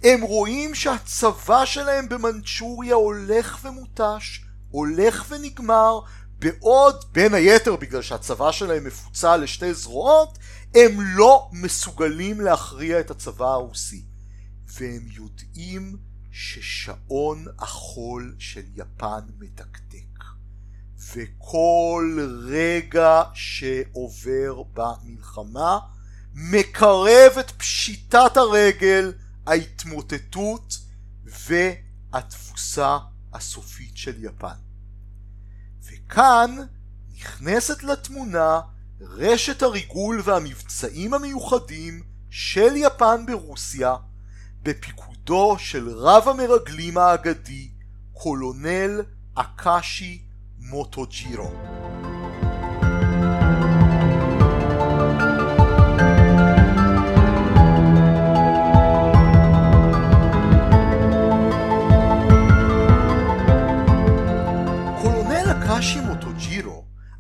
הם 0.04 0.22
רואים 0.22 0.76
שהצבא 0.76 1.66
שלהם 1.66 2.10
במנצ'וריה 2.10 2.96
הולך 2.96 3.60
ומותש, 3.64 4.46
הולך 4.70 5.26
ונגמר, 5.30 6.00
בעוד 6.40 7.06
בין 7.12 7.34
היתר 7.34 7.76
בגלל 7.76 8.02
שהצבא 8.02 8.52
שלהם 8.52 8.84
מפוצל 8.84 9.38
לשתי 9.38 9.74
זרועות, 9.74 10.38
הם 10.76 10.98
לא 11.02 11.50
מסוגלים 11.52 12.42
להכריע 12.42 13.00
את 13.00 13.12
הצבא 13.12 13.48
הרוסי. 13.48 14.04
והם 14.66 15.08
יודעים 15.12 15.98
ששעון 16.32 17.46
החול 17.60 18.36
של 18.40 18.64
יפן 18.76 19.22
מתקתק. 19.40 20.09
וכל 21.16 22.18
רגע 22.48 23.24
שעובר 23.34 24.64
במלחמה 24.74 25.80
מקרב 26.34 27.32
את 27.40 27.52
פשיטת 27.52 28.38
הרגל, 28.38 29.14
ההתמוטטות 29.48 30.78
והתבוסה 31.24 32.98
הסופית 33.34 33.98
של 33.98 34.24
יפן. 34.24 34.58
וכאן 35.84 36.58
נכנסת 37.16 37.84
לתמונה 37.84 38.62
רשת 39.02 39.62
הריגול 39.62 40.22
והמבצעים 40.24 41.14
המיוחדים 41.14 42.04
של 42.30 42.76
יפן 42.76 43.26
ברוסיה 43.26 43.96
בפיקודו 44.64 45.56
של 45.60 45.90
רב 45.90 46.28
המרגלים 46.28 46.98
האגדי 46.98 47.70
קולונל 48.14 49.02
אקאשי 49.36 50.29
מוטוג'ירו. 50.62 51.52
קולונל 65.02 65.54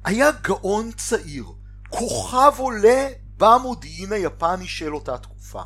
היה 0.06 0.32
גאון 0.32 0.92
צעיר, 0.92 1.46
כוכב 1.90 2.52
עולה 2.58 3.08
במודיעין 3.38 4.14
היפני 4.14 4.68
של 4.68 4.96
אותה 4.96 5.18
תקופה, 5.18 5.62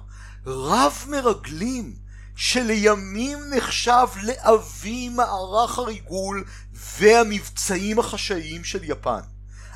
רב 0.46 1.06
מרגלים 1.08 2.03
שלימים 2.36 3.40
נחשב 3.50 4.08
לאבי 4.24 5.10
מערך 5.10 5.78
הריגול 5.78 6.44
והמבצעים 6.74 8.00
החשאיים 8.00 8.64
של 8.64 8.84
יפן. 8.84 9.20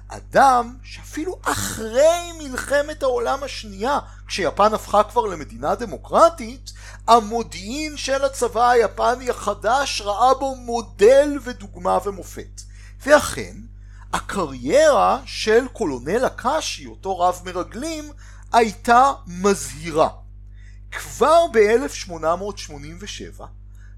אדם 0.08 0.78
שאפילו 0.84 1.40
אחרי 1.44 2.32
מלחמת 2.38 3.04
העולם 3.04 3.44
השנייה, 3.44 4.00
כשיפן 4.28 4.74
הפכה 4.74 5.04
כבר 5.04 5.22
למדינה 5.22 5.76
דמוקרטית, 5.76 6.74
המודיעין 7.08 7.98
של 7.98 8.24
הצבא 8.26 8.70
היפני 8.70 9.30
החדש 9.30 10.02
ראה 10.02 10.34
בו 10.34 10.56
מודל 10.56 11.38
ודוגמה 11.44 11.98
ומופת. 12.06 12.62
ואכן, 13.06 13.58
הקריירה 14.14 15.20
של 15.26 15.68
קולונל 15.74 16.26
הקאשי, 16.26 16.86
אותו 16.86 17.20
רב 17.20 17.42
מרגלים, 17.46 18.12
הייתה 18.54 19.12
מזהירה. 19.28 20.10
כבר 20.98 21.46
ב-1887, 21.54 23.44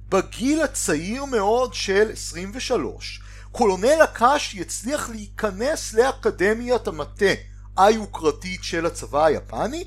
בגיל 0.10 0.62
הצעיר 0.62 1.26
מאוד 1.26 1.74
של 1.74 2.10
23, 2.12 3.22
קולונל 3.52 4.02
הקאש 4.02 4.54
יצליח 4.54 5.10
להיכנס 5.10 5.94
לאקדמיית 5.94 6.88
המטה 6.88 7.26
היוקרתית 7.78 8.64
של 8.64 8.86
הצבא 8.86 9.26
היפני 9.26 9.84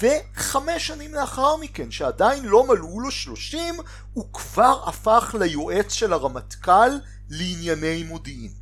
וחמש 0.00 0.86
שנים 0.86 1.14
לאחר 1.14 1.56
מכן 1.56 1.90
שעדיין 1.90 2.44
לא 2.44 2.66
מלאו 2.66 3.00
לו 3.00 3.10
שלושים 3.10 3.74
הוא 4.12 4.32
כבר 4.32 4.82
הפך 4.86 5.34
ליועץ 5.38 5.92
של 5.92 6.12
הרמטכ"ל 6.12 6.90
לענייני 7.30 8.02
מודיעין. 8.02 8.52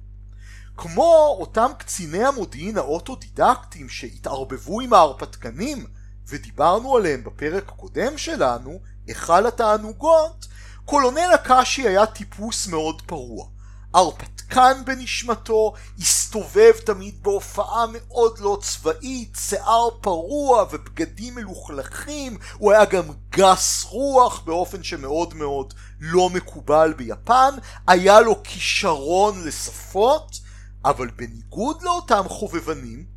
כמו 0.77 1.37
אותם 1.41 1.71
קציני 1.79 2.25
המודיעין 2.25 2.79
האוטודידקטים 2.79 3.89
שהתערבבו 3.89 4.81
עם 4.81 4.93
ההרפתקנים 4.93 5.87
ודיברנו 6.33 6.97
עליהם 6.97 7.25
בפרק 7.25 7.69
הקודם 7.69 8.19
שלנו, 8.19 8.81
היכל 9.07 9.47
התענוגות, 9.47 10.47
קולונל 10.85 11.31
הקאשי 11.35 11.89
היה 11.89 12.07
טיפוס 12.07 12.67
מאוד 12.67 13.03
פרוע. 13.07 13.47
הרפתקן 13.95 14.83
בנשמתו, 14.87 15.73
הסתובב 15.99 16.73
תמיד 16.85 17.23
בהופעה 17.23 17.85
מאוד 17.93 18.39
לא 18.39 18.59
צבאית, 18.63 19.37
שיער 19.49 19.89
פרוע 20.01 20.65
ובגדים 20.71 21.35
מלוכלכים, 21.35 22.39
הוא 22.59 22.73
היה 22.73 22.85
גם 22.85 23.05
גס 23.31 23.85
רוח 23.85 24.41
באופן 24.41 24.83
שמאוד 24.83 25.35
מאוד 25.35 25.75
לא 26.01 26.31
מקובל 26.31 26.95
ביפן, 26.97 27.55
היה 27.87 28.21
לו 28.21 28.43
כישרון 28.45 29.45
לשפות, 29.45 30.39
אבל 30.85 31.11
בניגוד 31.17 31.83
לאותם 31.83 32.23
חובבנים, 32.29 33.12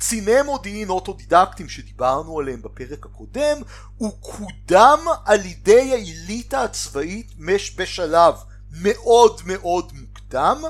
קציני 0.00 0.42
מודיעין 0.42 0.88
אוטודידקטים 0.88 1.68
שדיברנו 1.68 2.38
עליהם 2.38 2.62
בפרק 2.62 3.06
הקודם 3.06 3.62
הוא 3.96 4.12
קודם 4.20 5.00
על 5.24 5.46
ידי 5.46 5.92
האליטה 5.92 6.62
הצבאית 6.62 7.32
בשלב 7.76 8.34
מאוד 8.70 9.40
מאוד 9.46 9.92
מוקדם 9.94 10.62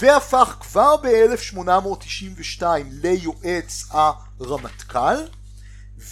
והפך 0.00 0.56
כבר 0.60 0.96
ב-1892 0.96 2.62
ליועץ 2.90 3.84
הרמטכ"ל 3.90 5.16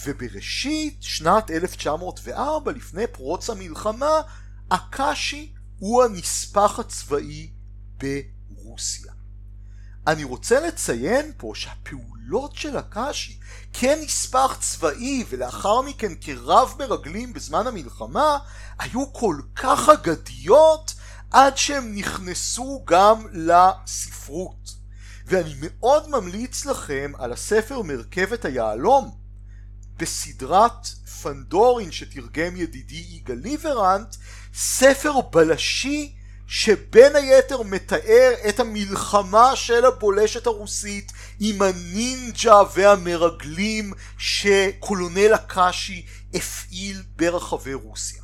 ובראשית 0.05 0.97
שנת 1.01 1.51
1904 1.51 2.71
לפני 2.71 3.07
פרוץ 3.07 3.49
המלחמה 3.49 4.21
אקשי 4.69 5.53
הוא 5.79 6.03
הנספח 6.03 6.79
הצבאי 6.79 7.49
ברוסיה. 7.97 9.13
אני 10.07 10.23
רוצה 10.23 10.67
לציין 10.67 11.31
פה 11.37 11.51
שהפעולות 12.29 12.55
של 12.55 12.79
אקשי 12.79 13.39
כנספח 13.73 14.57
צבאי 14.59 15.23
ולאחר 15.29 15.81
מכן 15.81 16.13
כרב 16.21 16.73
מרגלים 16.79 17.33
בזמן 17.33 17.67
המלחמה 17.67 18.37
היו 18.79 19.13
כל 19.13 19.35
כך 19.55 19.89
אגדיות 19.89 20.93
עד 21.31 21.57
שהם 21.57 21.95
נכנסו 21.95 22.83
גם 22.85 23.25
לספרות. 23.33 24.75
ואני 25.25 25.53
מאוד 25.59 26.09
ממליץ 26.09 26.65
לכם 26.65 27.11
על 27.17 27.33
הספר 27.33 27.81
מרכבת 27.81 28.45
היהלום 28.45 29.11
בסדרת 29.97 30.87
פנדורין 31.21 31.91
שתרגם 31.91 32.55
ידידי 32.55 33.05
יגאל 33.09 33.39
ליברנט, 33.43 34.15
ספר 34.53 35.21
בלשי 35.31 36.15
שבין 36.51 37.15
היתר 37.15 37.63
מתאר 37.63 38.33
את 38.49 38.59
המלחמה 38.59 39.55
של 39.55 39.85
הבולשת 39.85 40.47
הרוסית 40.47 41.11
עם 41.39 41.61
הנינג'ה 41.61 42.61
והמרגלים 42.75 43.93
שקולונל 44.17 45.33
הקאשי 45.33 46.05
הפעיל 46.33 47.03
ברחבי 47.15 47.73
רוסיה. 47.73 48.23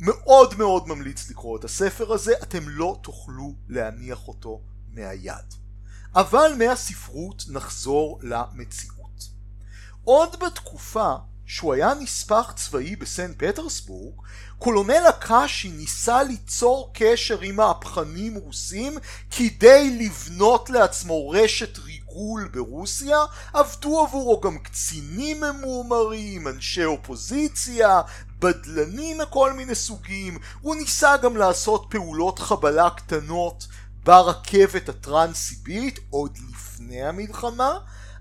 מאוד 0.00 0.54
מאוד 0.58 0.88
ממליץ 0.88 1.30
לקרוא 1.30 1.58
את 1.58 1.64
הספר 1.64 2.12
הזה, 2.12 2.32
אתם 2.42 2.68
לא 2.68 2.98
תוכלו 3.02 3.54
להניח 3.68 4.28
אותו 4.28 4.60
מהיד. 4.92 5.54
אבל 6.14 6.52
מהספרות 6.58 7.44
נחזור 7.48 8.20
למציאות. 8.22 9.28
עוד 10.04 10.36
בתקופה 10.40 11.14
שהוא 11.46 11.74
היה 11.74 11.94
נספח 11.94 12.52
צבאי 12.56 12.96
בסנט 12.96 13.36
פטרסבורג, 13.38 14.14
קולונל 14.58 15.06
הקאשי 15.08 15.70
ניסה 15.70 16.22
ליצור 16.22 16.90
קשר 16.94 17.40
עם 17.40 17.56
מהפכנים 17.56 18.34
רוסים 18.34 18.98
כדי 19.30 19.98
לבנות 19.98 20.70
לעצמו 20.70 21.30
רשת 21.30 21.78
ריגול 21.78 22.48
ברוסיה, 22.52 23.18
עבדו 23.52 24.00
עבורו 24.00 24.40
גם 24.40 24.58
קצינים 24.58 25.40
ממורמרים, 25.40 26.48
אנשי 26.48 26.84
אופוזיציה, 26.84 28.00
בדלנים 28.38 29.18
מכל 29.18 29.52
מיני 29.52 29.74
סוגים, 29.74 30.38
הוא 30.60 30.76
ניסה 30.76 31.16
גם 31.16 31.36
לעשות 31.36 31.86
פעולות 31.90 32.38
חבלה 32.38 32.90
קטנות 32.90 33.66
ברכבת 34.04 34.88
הטרנס-סיבית 34.88 35.98
עוד 36.10 36.38
לפני 36.50 37.02
המלחמה, 37.02 37.78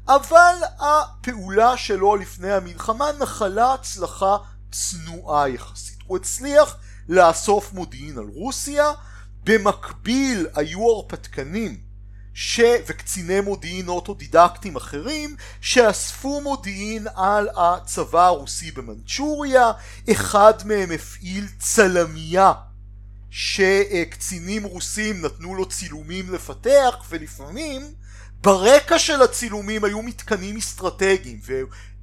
אבל 0.07 0.55
הפעולה 0.79 1.77
שלו 1.77 2.15
לפני 2.15 2.53
המלחמה 2.53 3.11
נחלה 3.19 3.73
הצלחה 3.73 4.37
צנועה 4.71 5.49
יחסית. 5.49 5.96
הוא 6.07 6.17
הצליח 6.17 6.77
לאסוף 7.09 7.73
מודיעין 7.73 8.17
על 8.17 8.25
רוסיה, 8.33 8.91
במקביל 9.43 10.47
היו 10.55 10.89
הרפתקנים 10.89 11.77
ש... 12.33 12.59
וקציני 12.87 13.41
מודיעין 13.41 13.87
אוטודידקטים 13.87 14.75
אחרים 14.75 15.35
שאספו 15.61 16.41
מודיעין 16.41 17.07
על 17.15 17.49
הצבא 17.57 18.25
הרוסי 18.25 18.71
במנצ'וריה, 18.71 19.71
אחד 20.11 20.53
מהם 20.65 20.91
הפעיל 20.91 21.47
צלמייה 21.59 22.53
שקצינים 23.29 24.63
רוסים 24.63 25.25
נתנו 25.25 25.55
לו 25.55 25.65
צילומים 25.69 26.33
לפתח 26.33 26.95
ולפעמים 27.09 27.81
ברקע 28.41 28.99
של 28.99 29.21
הצילומים 29.21 29.83
היו 29.83 30.01
מתקנים 30.01 30.57
אסטרטגיים 30.57 31.39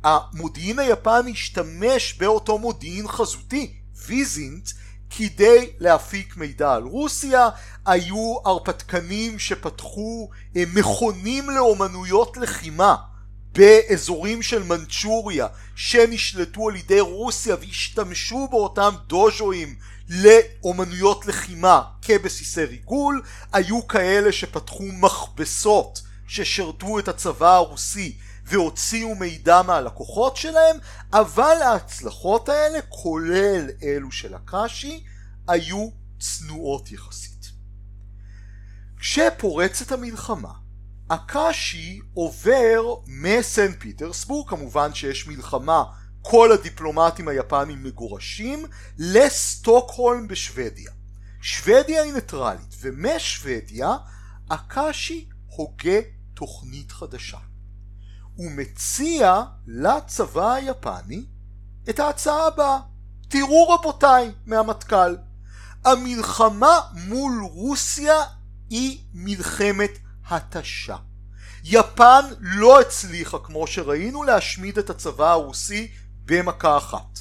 והמודיעין 0.04 0.78
היפני 0.78 1.30
השתמש 1.30 2.14
באותו 2.18 2.58
מודיעין 2.58 3.08
חזותי, 3.08 3.74
ויזינט, 4.06 4.70
כדי 5.10 5.70
להפיק 5.78 6.36
מידע 6.36 6.72
על 6.72 6.82
רוסיה, 6.82 7.48
היו 7.86 8.36
הרפתקנים 8.44 9.38
שפתחו 9.38 10.30
אה, 10.56 10.64
מכונים 10.74 11.50
לאומנויות 11.50 12.36
לחימה 12.36 12.96
באזורים 13.52 14.42
של 14.42 14.62
מנצ'וריה 14.62 15.46
שנשלטו 15.76 16.68
על 16.68 16.76
ידי 16.76 17.00
רוסיה 17.00 17.56
והשתמשו 17.60 18.48
באותם 18.50 18.94
דוז'ואים 19.06 19.74
לאומנויות 20.08 21.26
לחימה 21.26 21.82
כבסיסי 22.02 22.64
ריגול, 22.64 23.22
היו 23.52 23.88
כאלה 23.88 24.32
שפתחו 24.32 24.84
מכבסות 24.84 26.02
ששירתו 26.26 26.98
את 26.98 27.08
הצבא 27.08 27.54
הרוסי 27.54 28.16
והוציאו 28.44 29.14
מידע 29.14 29.62
מהלקוחות 29.62 30.36
שלהם, 30.36 30.76
אבל 31.12 31.56
ההצלחות 31.62 32.48
האלה, 32.48 32.78
כולל 32.88 33.70
אלו 33.82 34.12
של 34.12 34.34
הקאשי, 34.34 35.04
היו 35.48 35.90
צנועות 36.20 36.92
יחסית. 36.92 37.50
כשפורצת 38.98 39.92
המלחמה, 39.92 40.52
הקאשי 41.10 42.00
עובר 42.14 42.94
מסנט 43.06 43.76
פיטרסבורג, 43.78 44.50
כמובן 44.50 44.94
שיש 44.94 45.26
מלחמה, 45.26 45.84
כל 46.22 46.52
הדיפלומטים 46.52 47.28
היפנים 47.28 47.82
מגורשים, 47.82 48.66
לסטוקהולם 48.98 50.28
בשוודיה. 50.28 50.92
שוודיה 51.40 52.02
היא 52.02 52.12
ניטרלית, 52.12 52.76
ומשוודיה 52.80 53.96
הקאשי 54.50 55.28
הוגה 55.46 56.00
תוכנית 56.34 56.92
חדשה. 56.92 57.38
הוא 58.34 58.50
מציע 58.50 59.42
לצבא 59.66 60.52
היפני 60.52 61.24
את 61.88 61.98
ההצעה 61.98 62.46
הבאה: 62.46 62.78
תראו 63.28 63.68
רבותיי 63.68 64.32
מהמטכ"ל, 64.46 65.16
המלחמה 65.84 66.80
מול 66.92 67.42
רוסיה 67.42 68.22
היא 68.70 68.98
מלחמת 69.14 69.90
התשה. 70.28 70.96
יפן 71.64 72.24
לא 72.40 72.80
הצליחה, 72.80 73.38
כמו 73.38 73.66
שראינו, 73.66 74.22
להשמיד 74.22 74.78
את 74.78 74.90
הצבא 74.90 75.30
הרוסי 75.30 75.90
במכה 76.24 76.76
אחת. 76.76 77.18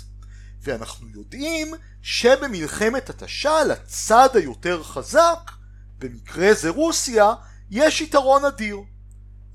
ואנחנו 0.61 1.07
יודעים 1.09 1.73
שבמלחמת 2.01 3.09
התשה 3.09 3.63
לצד 3.63 4.29
היותר 4.33 4.83
חזק, 4.83 5.51
במקרה 5.97 6.53
זה 6.53 6.69
רוסיה, 6.69 7.33
יש 7.69 8.01
יתרון 8.01 8.45
אדיר. 8.45 8.77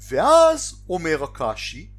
ואז 0.01 0.75
אומר 0.89 1.25
הקאשי, 1.25 1.91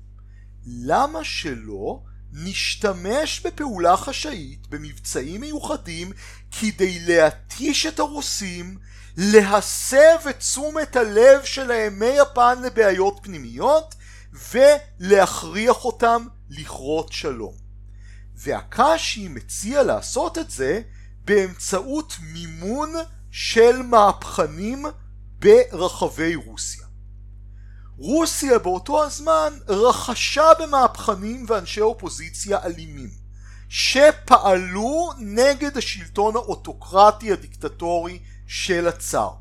למה 0.65 1.23
שלא 1.23 2.03
נשתמש 2.33 3.39
בפעולה 3.45 3.97
חשאית, 3.97 4.67
במבצעים 4.67 5.41
מיוחדים, 5.41 6.11
כדי 6.59 6.99
להתיש 6.99 7.85
את 7.85 7.99
הרוסים, 7.99 8.77
להסב 9.17 10.27
את 10.29 10.39
תשומת 10.39 10.95
הלב 10.95 11.43
שלהם 11.43 11.99
מיפן 11.99 12.61
לבעיות 12.61 13.19
פנימיות, 13.23 13.95
ולהכריח 14.53 15.85
אותם 15.85 16.25
לכרות 16.49 17.11
שלום. 17.11 17.53
והקאשי 18.35 19.27
מציע 19.27 19.83
לעשות 19.83 20.37
את 20.37 20.51
זה 20.51 20.81
באמצעות 21.25 22.15
מימון 22.33 22.93
של 23.31 23.81
מהפכנים 23.81 24.85
ברחבי 25.39 26.35
רוסיה. 26.35 26.88
רוסיה 27.99 28.59
באותו 28.59 29.03
הזמן 29.03 29.53
רכשה 29.67 30.51
במהפכנים 30.59 31.45
ואנשי 31.47 31.81
אופוזיציה 31.81 32.63
אלימים 32.63 33.09
שפעלו 33.69 35.09
נגד 35.17 35.77
השלטון 35.77 36.35
האוטוקרטי 36.35 37.31
הדיקטטורי 37.31 38.19
של 38.47 38.87
הצאר. 38.87 39.33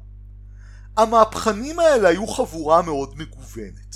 המהפכנים 0.96 1.78
האלה 1.78 2.08
היו 2.08 2.26
חבורה 2.26 2.82
מאוד 2.82 3.14
מגוונת. 3.16 3.87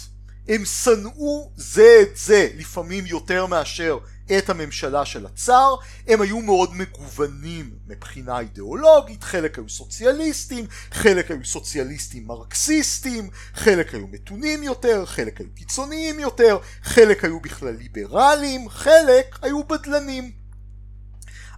הם 0.48 0.64
שנאו 0.64 1.50
זה 1.56 1.98
את 2.02 2.16
זה 2.16 2.48
לפעמים 2.56 3.06
יותר 3.06 3.46
מאשר 3.46 3.98
את 4.38 4.50
הממשלה 4.50 5.04
של 5.04 5.26
הצאר, 5.26 5.74
הם 6.08 6.20
היו 6.20 6.40
מאוד 6.40 6.74
מגוונים 6.74 7.70
מבחינה 7.86 8.40
אידיאולוגית, 8.40 9.24
חלק 9.24 9.58
היו 9.58 9.68
סוציאליסטים, 9.68 10.66
חלק 10.92 11.30
היו 11.30 11.44
סוציאליסטים 11.44 12.26
מרקסיסטים, 12.26 13.30
חלק 13.54 13.94
היו 13.94 14.06
מתונים 14.06 14.62
יותר, 14.62 15.06
חלק 15.06 15.40
היו 15.40 15.48
קיצוניים 15.54 16.20
יותר, 16.20 16.58
חלק 16.82 17.24
היו 17.24 17.40
בכלל 17.40 17.74
ליברליים, 17.74 18.68
חלק 18.68 19.38
היו 19.42 19.64
בדלנים. 19.64 20.42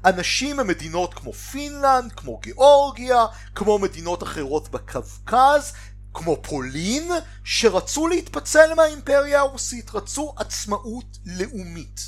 אנשים 0.04 0.56
ממדינות 0.56 1.14
כמו 1.14 1.32
פינלנד, 1.32 2.12
כמו 2.12 2.38
גיאורגיה, 2.38 3.26
כמו 3.54 3.78
מדינות 3.78 4.22
אחרות 4.22 4.68
בקווקז, 4.68 5.72
כמו 6.14 6.42
פולין, 6.42 7.11
שרצו 7.44 8.07
להתפצל 8.09 8.74
מהאימפריה 8.74 9.40
הרוסית, 9.40 9.90
רצו 9.94 10.35
עצמאות 10.37 11.18
לאומית. 11.27 12.00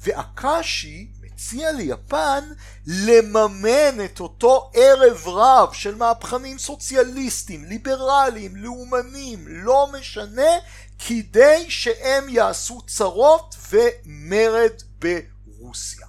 ואקשי 0.00 1.08
מציע 1.20 1.72
ליפן 1.72 2.44
לממן 2.86 4.04
את 4.04 4.20
אותו 4.20 4.70
ערב 4.74 5.28
רב 5.28 5.72
של 5.72 5.94
מהפכנים 5.94 6.58
סוציאליסטים, 6.58 7.64
ליברליים, 7.64 8.56
לאומנים, 8.56 9.44
לא 9.48 9.88
משנה, 9.92 10.50
כדי 10.98 11.66
שהם 11.68 12.28
יעשו 12.28 12.82
צרות 12.86 13.56
ומרד 13.70 14.72
ברוסיה. 14.98 16.06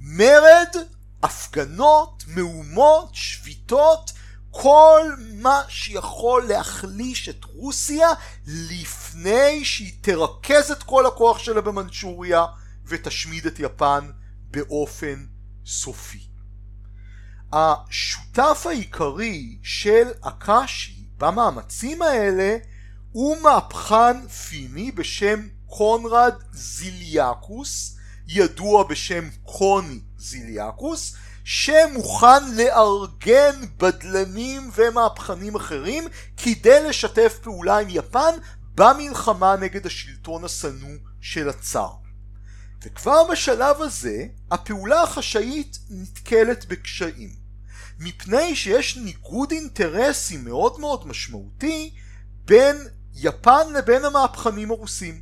מרד, 0.00 0.76
הפגנות, 1.22 2.24
מהומות, 2.26 3.10
שביתות, 3.12 4.12
כל 4.54 5.02
מה 5.34 5.62
שיכול 5.68 6.44
להחליש 6.48 7.28
את 7.28 7.44
רוסיה 7.44 8.08
לפני 8.46 9.64
שהיא 9.64 9.92
תרכז 10.00 10.70
את 10.70 10.82
כל 10.82 11.06
הכוח 11.06 11.38
שלה 11.38 11.60
במנצ'וריה 11.60 12.44
ותשמיד 12.86 13.46
את 13.46 13.58
יפן 13.58 14.10
באופן 14.50 15.24
סופי. 15.66 16.26
השותף 17.52 18.66
העיקרי 18.68 19.58
של 19.62 20.08
אקאשי 20.20 21.04
במאמצים 21.18 22.02
האלה 22.02 22.56
הוא 23.12 23.36
מהפכן 23.42 24.28
פיני 24.28 24.92
בשם 24.92 25.48
קונרד 25.66 26.34
זיליאקוס, 26.52 27.96
ידוע 28.28 28.84
בשם 28.84 29.28
קוני 29.44 30.00
זיליאקוס, 30.18 31.16
שמוכן 31.44 32.54
לארגן 32.56 33.60
בדלנים 33.76 34.70
ומהפכנים 34.74 35.54
אחרים 35.54 36.04
כדי 36.36 36.88
לשתף 36.88 37.38
פעולה 37.42 37.78
עם 37.78 37.88
יפן 37.90 38.34
במלחמה 38.74 39.56
נגד 39.56 39.86
השלטון 39.86 40.44
השנוא 40.44 40.96
של 41.20 41.48
הצאר. 41.48 41.92
וכבר 42.84 43.24
בשלב 43.32 43.82
הזה 43.82 44.26
הפעולה 44.50 45.02
החשאית 45.02 45.78
נתקלת 45.90 46.66
בקשיים, 46.66 47.30
מפני 47.98 48.56
שיש 48.56 48.96
ניגוד 48.96 49.50
אינטרסים 49.50 50.44
מאוד 50.44 50.80
מאוד 50.80 51.06
משמעותי 51.06 51.94
בין 52.44 52.76
יפן 53.14 53.72
לבין 53.72 54.04
המהפכנים 54.04 54.70
הרוסים. 54.70 55.20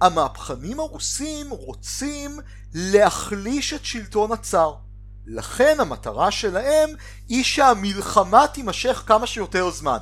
המהפכנים 0.00 0.80
הרוסים 0.80 1.50
רוצים 1.50 2.38
להחליש 2.74 3.72
את 3.72 3.84
שלטון 3.84 4.32
הצאר. 4.32 4.85
לכן 5.26 5.80
המטרה 5.80 6.30
שלהם 6.30 6.90
היא 7.28 7.44
שהמלחמה 7.44 8.46
תימשך 8.46 9.02
כמה 9.06 9.26
שיותר 9.26 9.70
זמן. 9.70 9.98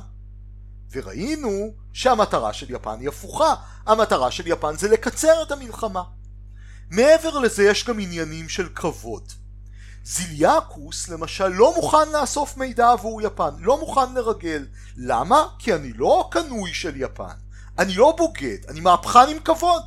וראינו 0.91 1.73
שהמטרה 1.93 2.53
של 2.53 2.71
יפן 2.71 2.99
היא 2.99 3.09
הפוכה, 3.09 3.55
המטרה 3.85 4.31
של 4.31 4.47
יפן 4.47 4.77
זה 4.77 4.89
לקצר 4.89 5.43
את 5.43 5.51
המלחמה. 5.51 6.03
מעבר 6.91 7.39
לזה 7.39 7.63
יש 7.63 7.85
גם 7.85 7.99
עניינים 7.99 8.49
של 8.49 8.69
כבוד. 8.75 9.31
זיליאקוס 10.03 11.09
למשל 11.09 11.47
לא 11.47 11.73
מוכן 11.75 12.09
לאסוף 12.13 12.57
מידע 12.57 12.91
עבור 12.91 13.21
יפן, 13.21 13.49
לא 13.59 13.79
מוכן 13.79 14.13
לרגל. 14.13 14.65
למה? 14.97 15.47
כי 15.59 15.73
אני 15.73 15.93
לא 15.93 16.27
קנוי 16.31 16.73
של 16.73 17.01
יפן. 17.01 17.35
אני 17.79 17.93
לא 17.93 18.15
בוגד, 18.17 18.57
אני 18.69 18.79
מהפכן 18.79 19.29
עם 19.29 19.39
כבוד. 19.39 19.83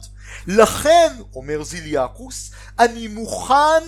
לכן, 0.47 1.17
אומר 1.35 1.63
זיליאקוס, 1.63 2.51
אני 2.79 3.09
מוכן 3.09 3.83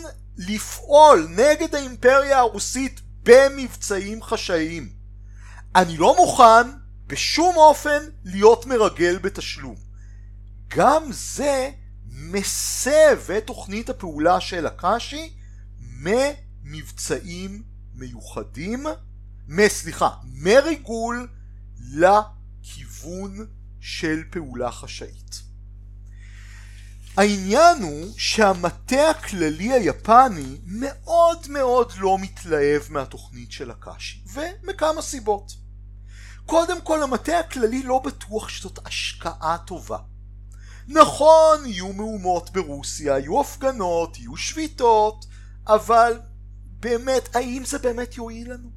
לפעול 0.49 1.27
נגד 1.31 1.75
האימפריה 1.75 2.39
הרוסית 2.39 3.01
במבצעים 3.23 4.23
חשאיים. 4.23 4.93
אני 5.75 5.97
לא 5.97 6.17
מוכן 6.17 6.71
בשום 7.07 7.57
אופן 7.57 7.99
להיות 8.25 8.67
מרגל 8.67 9.19
בתשלום. 9.19 9.77
גם 10.69 11.03
זה 11.11 11.71
מסב 12.07 13.31
את 13.39 13.47
תוכנית 13.47 13.91
הפעולה 13.91 14.41
של 14.41 14.67
הקאשי 14.67 15.37
ממבצעים 15.81 17.63
מיוחדים, 17.95 18.87
סליחה, 19.69 20.11
מריגול 20.25 21.29
לכיוון 21.93 23.47
של 23.81 24.23
פעולה 24.31 24.73
חשאית. 24.73 25.50
העניין 27.21 27.83
הוא 27.83 28.15
שהמטה 28.17 29.11
הכללי 29.11 29.73
היפני 29.73 30.59
מאוד 30.67 31.47
מאוד 31.49 31.93
לא 31.99 32.19
מתלהב 32.19 32.83
מהתוכנית 32.91 33.53
של 33.53 33.71
הקאשי, 33.71 34.25
ומכמה 34.33 35.03
סיבות. 35.03 35.53
קודם 36.47 36.81
כל 36.81 37.03
המטה 37.03 37.39
הכללי 37.39 37.83
לא 37.83 37.99
בטוח 38.05 38.49
שזאת 38.49 38.79
השקעה 38.87 39.57
טובה. 39.67 39.99
נכון, 40.89 41.67
יהיו 41.67 41.93
מהומות 41.93 42.51
ברוסיה, 42.51 43.19
יהיו 43.19 43.41
הפגנות, 43.41 44.19
יהיו 44.19 44.37
שביתות, 44.37 45.27
אבל 45.67 46.21
באמת, 46.63 47.37
האם 47.37 47.63
זה 47.65 47.79
באמת 47.79 48.17
יועיל 48.17 48.53
לנו? 48.53 48.71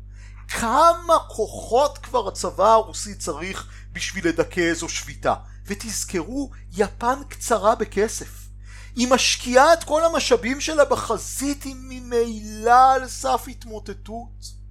כמה 0.47 1.13
כוחות 1.29 1.97
כבר 1.97 2.27
הצבא 2.27 2.71
הרוסי 2.71 3.15
צריך 3.15 3.67
בשביל 3.91 4.27
לדכא 4.27 4.61
איזו 4.61 4.89
שביתה? 4.89 5.33
ותזכרו, 5.65 6.51
יפן 6.71 7.19
קצרה 7.29 7.75
בכסף. 7.75 8.43
היא 8.95 9.07
משקיעה 9.07 9.73
את 9.73 9.83
כל 9.83 10.05
המשאבים 10.05 10.61
שלה 10.61 10.85
בחזית, 10.85 11.63
היא 11.63 11.75
ממילא 11.79 12.93
על 12.93 13.07
סף 13.07 13.45
התמוטטות. 13.47 14.63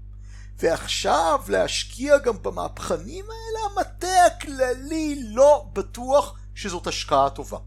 ועכשיו 0.59 1.41
להשקיע 1.49 2.19
גם 2.19 2.43
במהפכנים 2.43 3.25
האלה, 3.25 3.67
המטה 3.73 4.27
הכללי 4.27 5.23
לא 5.25 5.67
בטוח 5.73 6.39
שזאת 6.55 6.87
השקעה 6.87 7.31
טובה. 7.31 7.59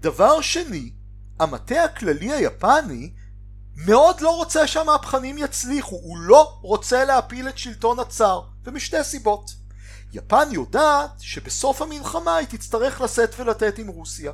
דבר 0.00 0.40
שני, 0.40 0.92
המטה 1.40 1.84
הכללי 1.84 2.32
היפני 2.32 3.12
מאוד 3.76 4.20
לא 4.20 4.36
רוצה 4.36 4.66
שהמהפכנים 4.66 5.38
יצליחו, 5.38 5.96
הוא 5.96 6.18
לא 6.18 6.58
רוצה 6.62 7.04
להפיל 7.04 7.48
את 7.48 7.58
שלטון 7.58 7.98
הצאר, 7.98 8.42
ומשתי 8.64 9.04
סיבות. 9.04 9.50
יפן 10.12 10.48
יודעת 10.50 11.10
שבסוף 11.20 11.82
המלחמה 11.82 12.36
היא 12.36 12.48
תצטרך 12.48 13.00
לשאת 13.00 13.34
ולתת 13.38 13.78
עם 13.78 13.88
רוסיה, 13.88 14.32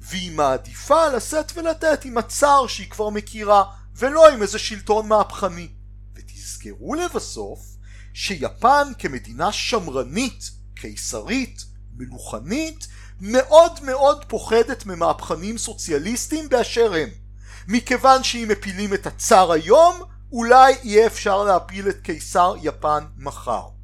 והיא 0.00 0.32
מעדיפה 0.32 1.08
לשאת 1.08 1.52
ולתת 1.54 2.04
עם 2.04 2.18
הצאר 2.18 2.66
שהיא 2.66 2.90
כבר 2.90 3.08
מכירה, 3.08 3.64
ולא 3.96 4.28
עם 4.28 4.42
איזה 4.42 4.58
שלטון 4.58 5.08
מהפכני. 5.08 5.68
ותזכרו 6.14 6.94
לבסוף 6.94 7.60
שיפן 8.14 8.92
כמדינה 8.98 9.52
שמרנית, 9.52 10.50
קיסרית, 10.74 11.64
מלוכנית, 11.96 12.86
מאוד 13.20 13.80
מאוד 13.82 14.24
פוחדת 14.28 14.86
ממהפכנים 14.86 15.58
סוציאליסטים 15.58 16.48
באשר 16.48 16.94
הם. 16.94 17.08
מכיוון 17.68 18.22
שאם 18.22 18.48
מפילים 18.50 18.94
את 18.94 19.06
הצאר 19.06 19.52
היום, 19.52 20.00
אולי 20.32 20.74
יהיה 20.82 21.06
אפשר 21.06 21.44
להפיל 21.44 21.88
את 21.88 22.00
קיסר 22.02 22.54
יפן 22.62 23.04
מחר. 23.16 23.79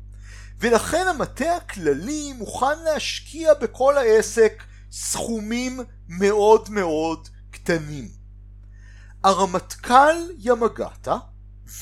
ולכן 0.58 1.06
המטה 1.08 1.56
הכללי 1.56 2.32
מוכן 2.32 2.78
להשקיע 2.84 3.54
בכל 3.54 3.98
העסק 3.98 4.62
סכומים 4.92 5.80
מאוד 6.08 6.70
מאוד 6.70 7.28
קטנים. 7.50 8.08
הרמטכ"ל 9.24 10.30
ימגטה 10.38 11.16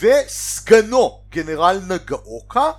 וסגנו 0.01 1.25
גנרל 1.29 1.81
נגאוקה 1.89 2.71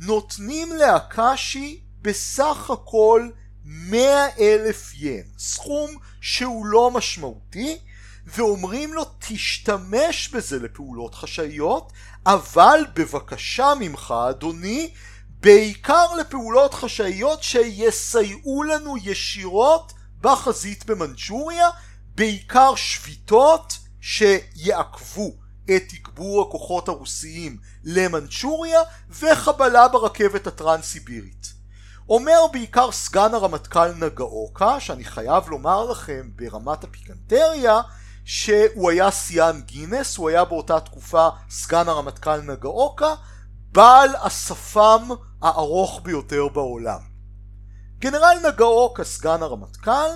נותנים 0.00 0.72
לאקשי 0.72 1.80
בסך 2.02 2.70
הכל 2.70 3.28
100 3.64 4.26
אלף 4.38 4.92
ין, 4.94 5.24
סכום 5.38 5.90
שהוא 6.20 6.66
לא 6.66 6.90
משמעותי, 6.90 7.78
ואומרים 8.26 8.94
לו 8.94 9.04
תשתמש 9.18 10.28
בזה 10.28 10.58
לפעולות 10.58 11.14
חשאיות, 11.14 11.92
אבל 12.26 12.80
בבקשה 12.94 13.72
ממך 13.80 14.14
אדוני, 14.30 14.90
בעיקר 15.40 16.14
לפעולות 16.20 16.74
חשאיות 16.74 17.42
שיסייעו 17.42 18.62
לנו 18.62 18.96
ישירות 19.02 19.92
בחזית 20.20 20.86
במנצ'וריה, 20.86 21.68
בעיקר 22.14 22.74
שביתות 22.74 23.78
שיעכבו 24.00 25.30
את 25.64 25.82
תגבור 25.88 26.42
הכוחות 26.42 26.88
הרוסיים 26.88 27.56
למנצ'וריה 27.84 28.80
וחבלה 29.10 29.88
ברכבת 29.88 30.46
הטרנס-סיבירית. 30.46 31.52
אומר 32.08 32.40
בעיקר 32.52 32.92
סגן 32.92 33.34
הרמטכ"ל 33.34 33.92
נגאוקה, 33.92 34.80
שאני 34.80 35.04
חייב 35.04 35.48
לומר 35.48 35.84
לכם 35.84 36.30
ברמת 36.36 36.84
הפיקנטריה, 36.84 37.80
שהוא 38.24 38.90
היה 38.90 39.12
שיאן 39.12 39.60
גינס, 39.60 40.16
הוא 40.16 40.28
היה 40.28 40.44
באותה 40.44 40.80
תקופה 40.80 41.28
סגן 41.50 41.88
הרמטכ"ל 41.88 42.40
נגאוקה, 42.40 43.14
בעל 43.72 44.16
השפם 44.16 45.08
הארוך 45.42 46.00
ביותר 46.04 46.48
בעולם. 46.48 46.98
גנרל 47.98 48.36
נגאוקה, 48.48 49.04
סגן 49.04 49.42
הרמטכ"ל, 49.42 50.10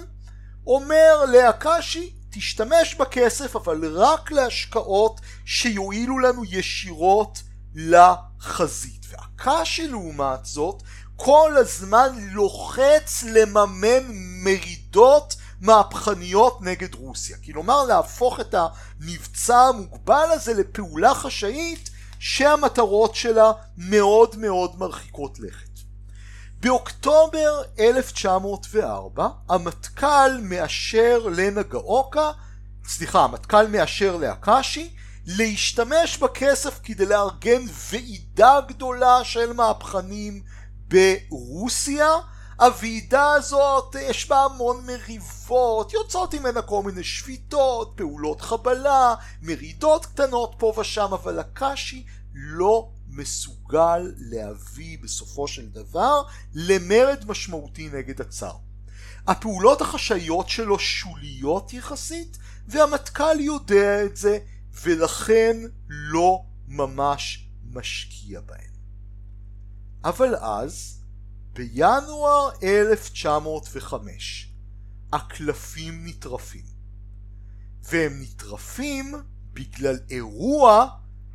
אומר 0.67 1.25
לאקשי, 1.33 2.13
תשתמש 2.31 2.95
בכסף 2.95 3.57
אבל 3.57 3.99
רק 3.99 4.31
להשקעות 4.31 5.21
שיועילו 5.45 6.19
לנו 6.19 6.43
ישירות 6.45 7.43
לחזית. 7.75 9.07
ואקשי 9.09 9.89
לעומת 9.89 10.45
זאת 10.45 10.83
כל 11.17 11.57
הזמן 11.57 12.09
לוחץ 12.33 13.23
לממן 13.23 14.05
מרידות 14.45 15.37
מהפכניות 15.61 16.59
נגד 16.63 16.95
רוסיה. 16.95 17.37
כלומר 17.45 17.85
להפוך 17.85 18.41
את 18.41 18.55
המבצע 18.55 19.59
המוגבל 19.59 20.29
הזה 20.33 20.55
לפעולה 20.55 21.15
חשאית 21.15 21.91
שהמטרות 22.27 23.15
שלה 23.15 23.53
מאוד 23.77 24.37
מאוד 24.37 24.79
מרחיקות 24.79 25.39
לכת. 25.41 25.71
באוקטובר 26.61 27.63
1904 27.79 29.29
המטכ"ל 29.49 30.39
מאשר 30.43 31.19
לנגאוקה, 31.37 32.31
סליחה, 32.89 33.25
המטכ"ל 33.25 33.67
מאשר 33.67 34.17
לאקשי 34.17 34.95
להשתמש 35.27 36.19
בכסף 36.19 36.81
כדי 36.83 37.07
לארגן 37.07 37.63
ועידה 37.91 38.61
גדולה 38.69 39.25
של 39.25 39.53
מהפכנים 39.53 40.43
ברוסיה. 40.89 42.11
הוועידה 42.61 43.33
הזאת 43.33 43.97
יש 44.01 44.29
בה 44.29 44.45
המון 44.45 44.87
מריבות, 44.87 45.93
יוצאות 45.93 46.35
ממנה 46.35 46.63
כל 46.63 46.83
מיני 46.83 47.05
שביתות, 47.05 47.93
פעולות 47.97 48.41
חבלה, 48.41 49.15
מרידות 49.43 50.07
קטנות 50.07 50.55
פה 50.59 50.75
ושם, 50.79 51.09
אבל 51.13 51.39
הקשי 51.39 52.07
לא 52.35 52.91
מסוגל 53.09 54.13
להביא 54.17 54.99
בסופו 55.03 55.49
של 55.49 55.69
דבר 55.69 56.23
למרד 56.55 57.25
משמעותי 57.27 57.89
נגד 57.89 58.21
הצאר. 58.21 58.57
הפעולות 59.27 59.81
החשאיות 59.81 60.49
שלו 60.49 60.79
שוליות 60.79 61.73
יחסית, 61.73 62.39
והמטכ"ל 62.69 63.41
יודע 63.41 64.05
את 64.05 64.17
זה, 64.17 64.39
ולכן 64.83 65.57
לא 65.89 66.43
ממש 66.69 67.49
משקיע 67.71 68.41
בהן. 68.41 68.71
אבל 70.05 70.37
אז, 70.37 71.01
בינואר 71.55 72.51
1905, 72.63 74.53
הקלפים 75.13 76.07
נטרפים. 76.07 76.65
והם 77.83 78.23
נטרפים 78.23 79.15
בגלל 79.53 79.99
אירוע 80.11 80.87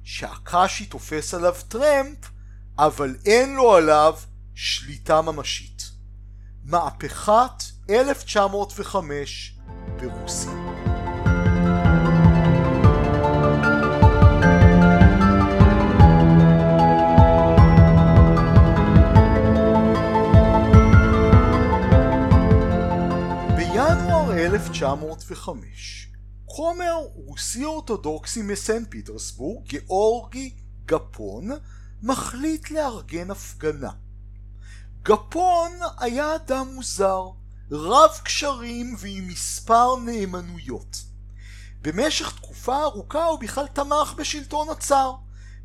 שהקשי 0.04 0.86
תופס 0.86 1.34
עליו 1.34 1.56
טרמפ, 1.68 2.18
אבל 2.78 3.16
אין 3.26 3.56
לו 3.56 3.76
עליו 3.76 4.16
שליטה 4.56 5.22
ממשית. 5.22 5.84
מהפכת 6.64 7.64
1905 7.90 9.60
ברוסיה. 10.02 10.69
1905 24.60 26.08
כומר 26.45 26.95
רוסי 27.15 27.65
אורתודוקסי 27.65 28.41
מסן 28.41 28.86
פיטרסבורג, 28.86 29.67
גאורגי 29.67 30.54
גפון, 30.86 31.50
מחליט 32.04 32.72
לארגן 32.72 33.32
הפגנה. 33.32 33.89
גפון 35.04 35.72
היה 36.00 36.36
אדם 36.36 36.67
מוזר, 36.74 37.24
רב 37.72 38.12
קשרים 38.24 38.95
ועם 39.00 39.28
מספר 39.28 39.95
נאמנויות. 39.95 40.98
במשך 41.82 42.36
תקופה 42.36 42.84
ארוכה 42.84 43.26
הוא 43.26 43.39
בכלל 43.39 43.67
תמך 43.67 44.13
בשלטון 44.17 44.69
הצאר, 44.69 45.13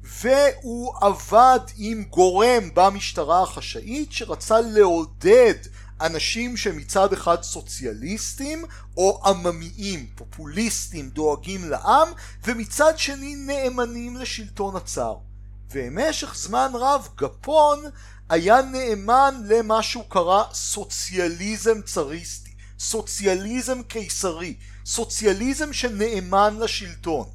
והוא 0.03 0.95
עבד 1.01 1.61
עם 1.77 2.05
גורם 2.05 2.75
במשטרה 2.75 3.43
החשאית 3.43 4.13
שרצה 4.13 4.61
לעודד 4.61 5.55
אנשים 6.05 6.57
שמצד 6.57 7.13
אחד 7.13 7.43
סוציאליסטים 7.43 8.65
או 8.97 9.21
עממיים, 9.25 10.07
פופוליסטים, 10.15 11.11
דואגים 11.11 11.71
לעם, 11.71 12.09
ומצד 12.45 12.99
שני 12.99 13.35
נאמנים 13.37 14.17
לשלטון 14.17 14.77
הצאר. 14.77 15.17
ובמשך 15.71 16.35
זמן 16.35 16.71
רב 16.75 17.09
גפון 17.17 17.85
היה 18.29 18.63
נאמן 18.63 19.35
למה 19.45 19.83
שהוא 19.83 20.05
קרא 20.09 20.43
סוציאליזם 20.53 21.83
צריסטי, 21.83 22.51
סוציאליזם 22.79 23.83
קיסרי, 23.83 24.57
סוציאליזם 24.87 25.73
שנאמן 25.73 26.57
לשלטון. 26.61 27.27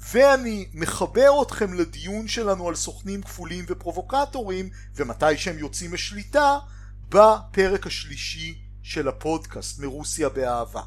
ואני 0.00 0.66
מחבר 0.74 1.42
אתכם 1.42 1.74
לדיון 1.74 2.28
שלנו 2.28 2.68
על 2.68 2.74
סוכנים 2.74 3.22
כפולים 3.22 3.64
ופרובוקטורים 3.68 4.70
ומתי 4.96 5.36
שהם 5.36 5.58
יוצאים 5.58 5.94
משליטה 5.94 6.58
בפרק 7.08 7.86
השלישי 7.86 8.58
של 8.82 9.08
הפודקאסט 9.08 9.78
מרוסיה 9.78 10.28
באהבה. 10.28 10.82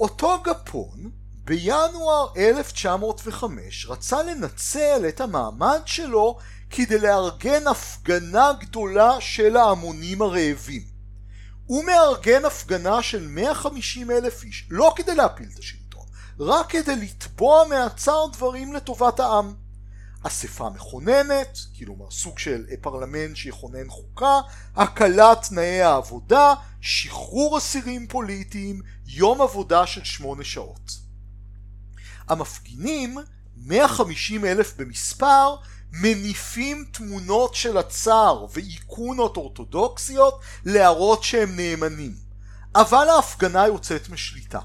אותו 0.00 0.42
גפון 0.42 1.10
בינואר 1.44 2.32
1905 2.36 3.86
רצה 3.86 4.22
לנצל 4.22 5.04
את 5.08 5.20
המעמד 5.20 5.80
שלו 5.86 6.38
כדי 6.70 6.98
לארגן 6.98 7.66
הפגנה 7.66 8.52
גדולה 8.60 9.20
של 9.20 9.56
ההמונים 9.56 10.22
הרעבים. 10.22 10.82
הוא 11.66 11.84
מארגן 11.84 12.44
הפגנה 12.44 13.02
של 13.02 13.28
150 13.28 14.10
אלף 14.10 14.44
איש, 14.44 14.66
לא 14.70 14.92
כדי 14.96 15.14
להפיל 15.14 15.48
את 15.54 15.58
השלטון, 15.58 16.06
רק 16.40 16.70
כדי 16.70 16.96
לתבוע 16.96 17.64
מהצר 17.68 18.26
דברים 18.32 18.72
לטובת 18.72 19.20
העם. 19.20 19.54
אספה 20.22 20.70
מכוננת, 20.70 21.58
כלומר 21.78 22.10
סוג 22.10 22.38
של 22.38 22.64
פרלמנט 22.80 23.36
שיכונן 23.36 23.88
חוקה, 23.88 24.40
הקלת 24.76 25.46
תנאי 25.48 25.82
העבודה, 25.82 26.54
שחרור 26.80 27.58
אסירים 27.58 28.06
פוליטיים, 28.06 28.82
יום 29.06 29.40
עבודה 29.40 29.86
של 29.86 30.04
שמונה 30.04 30.44
שעות. 30.44 30.92
המפגינים, 32.28 33.18
150 33.56 34.44
אלף 34.44 34.76
במספר, 34.76 35.56
מניפים 35.92 36.84
תמונות 36.92 37.54
של 37.54 37.76
הצאר 37.76 38.46
ואיקונות 38.52 39.36
אורתודוקסיות 39.36 40.40
להראות 40.64 41.22
שהם 41.22 41.56
נאמנים. 41.56 42.14
אבל 42.74 43.08
ההפגנה 43.08 43.66
יוצאת 43.66 44.08
משליטה. 44.08 44.60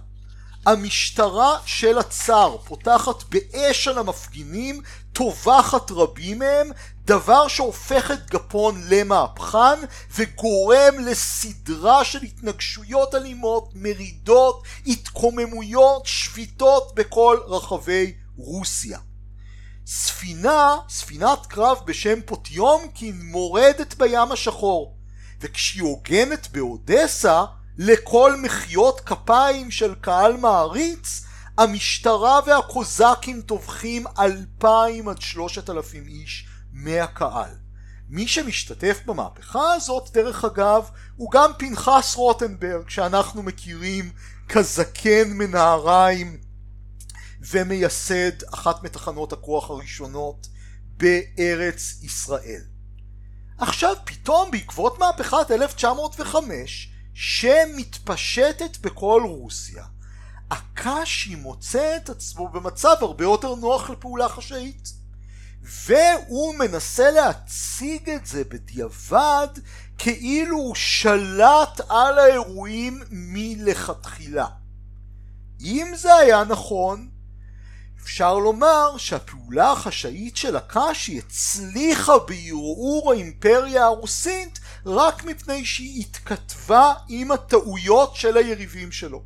המשטרה 0.65 1.57
של 1.65 1.97
הצאר 1.97 2.57
פותחת 2.57 3.23
באש 3.23 3.87
על 3.87 3.97
המפגינים, 3.97 4.81
טובחת 5.13 5.91
רבים 5.91 6.39
מהם, 6.39 6.69
דבר 7.05 7.47
שהופך 7.47 8.11
את 8.11 8.29
גפון 8.29 8.81
למהפכן 8.89 9.79
וגורם 10.15 10.99
לסדרה 11.05 12.05
של 12.05 12.23
התנגשויות 12.23 13.15
אלימות, 13.15 13.69
מרידות, 13.75 14.63
התקוממויות, 14.87 16.05
שביתות 16.05 16.95
בכל 16.95 17.37
רחבי 17.47 18.13
רוסיה. 18.37 18.99
ספינה, 19.85 20.77
ספינת 20.89 21.45
קרב 21.45 21.77
בשם 21.85 22.19
פוטיומקין 22.25 23.21
מורדת 23.23 23.93
בים 23.97 24.31
השחור 24.31 24.95
וכשהיא 25.41 25.83
הוגנת 25.83 26.47
באודסה 26.51 27.45
לכל 27.77 28.35
מחיאות 28.41 28.99
כפיים 28.99 29.71
של 29.71 29.95
קהל 30.01 30.37
מעריץ, 30.37 31.25
המשטרה 31.57 32.39
והקוזקים 32.45 33.41
טובחים 33.41 34.05
אלפיים 34.19 35.09
עד 35.09 35.21
שלושת 35.21 35.69
אלפים 35.69 36.07
איש 36.07 36.47
מהקהל. 36.73 37.49
מי 38.09 38.27
שמשתתף 38.27 39.01
במהפכה 39.05 39.73
הזאת, 39.73 40.09
דרך 40.13 40.45
אגב, 40.45 40.89
הוא 41.15 41.31
גם 41.31 41.51
פנחס 41.57 42.15
רוטנברג, 42.15 42.89
שאנחנו 42.89 43.43
מכירים 43.43 44.11
כזקן 44.49 45.27
מנהריים 45.27 46.37
ומייסד 47.51 48.43
אחת 48.53 48.83
מתחנות 48.83 49.33
הכוח 49.33 49.69
הראשונות 49.69 50.47
בארץ 50.97 51.99
ישראל. 52.03 52.61
עכשיו 53.57 53.95
פתאום 54.05 54.51
בעקבות 54.51 54.99
מהפכת 54.99 55.51
1905 55.51 56.94
שמתפשטת 57.15 58.77
בכל 58.81 59.21
רוסיה, 59.25 59.83
הקאשי 60.51 61.35
מוצא 61.35 61.97
את 61.97 62.09
עצמו 62.09 62.49
במצב 62.49 62.95
הרבה 63.01 63.23
יותר 63.23 63.55
נוח 63.55 63.89
לפעולה 63.89 64.29
חשאית. 64.29 64.93
והוא 65.61 66.55
מנסה 66.55 67.11
להציג 67.11 68.09
את 68.09 68.25
זה 68.25 68.43
בדיעבד 68.43 69.47
כאילו 69.97 70.57
הוא 70.57 70.75
שלט 70.75 71.81
על 71.89 72.19
האירועים 72.19 73.03
מלכתחילה. 73.11 74.47
אם 75.61 75.93
זה 75.95 76.15
היה 76.15 76.43
נכון, 76.43 77.09
אפשר 78.01 78.37
לומר 78.37 78.97
שהפעולה 78.97 79.71
החשאית 79.71 80.37
של 80.37 80.55
הקאשי 80.55 81.17
הצליחה 81.17 82.13
בערעור 82.27 83.11
האימפריה 83.11 83.85
הרוסית 83.85 84.59
רק 84.85 85.23
מפני 85.23 85.65
שהיא 85.65 86.01
התכתבה 86.01 86.93
עם 87.07 87.31
הטעויות 87.31 88.15
של 88.15 88.37
היריבים 88.37 88.91
שלו. 88.91 89.23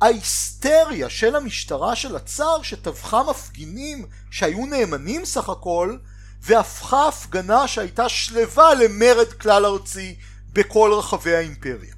ההיסטריה 0.00 1.10
של 1.10 1.36
המשטרה 1.36 1.96
של 1.96 2.16
הצאר 2.16 2.62
שטבחה 2.62 3.22
מפגינים 3.22 4.06
שהיו 4.30 4.66
נאמנים 4.66 5.24
סך 5.24 5.48
הכל 5.48 5.96
והפכה 6.40 7.08
הפגנה 7.08 7.68
שהייתה 7.68 8.08
שלווה 8.08 8.74
למרד 8.74 9.32
כלל 9.32 9.66
ארצי 9.66 10.16
בכל 10.52 10.92
רחבי 10.98 11.34
האימפריה. 11.34 11.94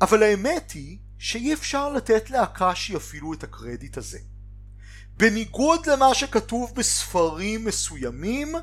אבל 0.00 0.22
האמת 0.22 0.70
היא 0.70 0.98
שאי 1.18 1.54
אפשר 1.54 1.92
לתת 1.92 2.30
לאקאשי 2.30 2.96
אפילו 2.96 3.32
את 3.32 3.44
הקרדיט 3.44 3.98
הזה. 3.98 4.18
בניגוד 5.16 5.86
למה 5.86 6.14
שכתוב 6.14 6.72
בספרים 6.76 7.64
מסוימים, 7.64 8.54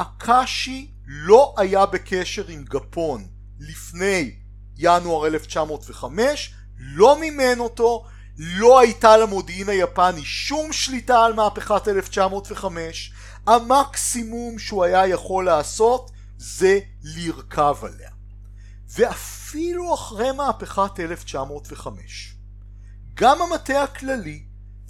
אקאשי 0.00 0.90
לא 1.06 1.54
היה 1.56 1.86
בקשר 1.86 2.48
עם 2.48 2.64
גפון 2.64 3.26
לפני 3.60 4.34
ינואר 4.76 5.26
1905, 5.26 6.54
לא 6.78 7.20
מימן 7.20 7.58
אותו, 7.58 8.04
לא 8.38 8.80
הייתה 8.80 9.16
למודיעין 9.16 9.68
היפני 9.68 10.24
שום 10.24 10.72
שליטה 10.72 11.24
על 11.24 11.32
מהפכת 11.32 11.88
1905, 11.88 13.12
המקסימום 13.46 14.58
שהוא 14.58 14.84
היה 14.84 15.06
יכול 15.06 15.44
לעשות 15.44 16.10
זה 16.38 16.78
לרכב 17.02 17.76
עליה. 17.82 18.10
ואפילו 18.88 19.94
אחרי 19.94 20.32
מהפכת 20.32 21.00
1905, 21.00 22.36
גם 23.14 23.42
המטה 23.42 23.82
הכללי 23.82 24.44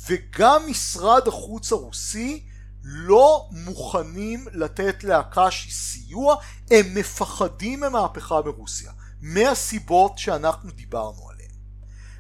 וגם 0.09 0.63
משרד 0.69 1.29
החוץ 1.29 1.73
הרוסי 1.73 2.48
לא 2.85 3.49
מוכנים 3.51 4.47
לתת 4.53 5.05
לאקשי 5.05 5.71
סיוע, 5.71 6.37
הם 6.71 6.95
מפחדים 6.95 7.81
ממהפכה 7.81 8.43
ברוסיה, 8.43 8.93
מהסיבות 9.21 10.19
שאנחנו 10.19 10.71
דיברנו 10.71 11.31
עליהן. 11.31 11.51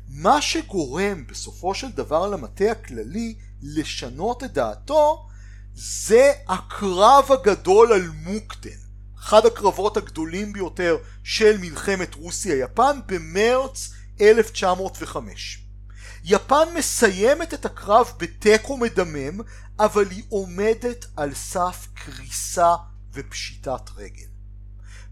מה 0.08 0.42
שגורם 0.42 1.26
בסופו 1.26 1.74
של 1.74 1.90
דבר 1.90 2.26
למטה 2.26 2.70
הכללי 2.70 3.34
לשנות 3.62 4.44
את 4.44 4.52
דעתו 4.52 5.28
זה 5.74 6.32
הקרב 6.48 7.24
הגדול 7.32 7.92
על 7.92 8.10
מוקטן, 8.22 8.78
אחד 9.18 9.46
הקרבות 9.46 9.96
הגדולים 9.96 10.52
ביותר 10.52 10.96
של 11.24 11.58
מלחמת 11.58 12.14
רוסיה-יפן 12.14 12.98
במרץ 13.06 13.90
1905. 14.20 15.67
יפן 16.30 16.74
מסיימת 16.74 17.54
את 17.54 17.64
הקרב 17.64 18.12
בתיקו 18.18 18.76
מדמם, 18.76 19.40
אבל 19.78 20.10
היא 20.10 20.22
עומדת 20.28 21.06
על 21.16 21.34
סף 21.34 21.86
קריסה 21.94 22.74
ופשיטת 23.12 23.90
רגל. 23.96 24.26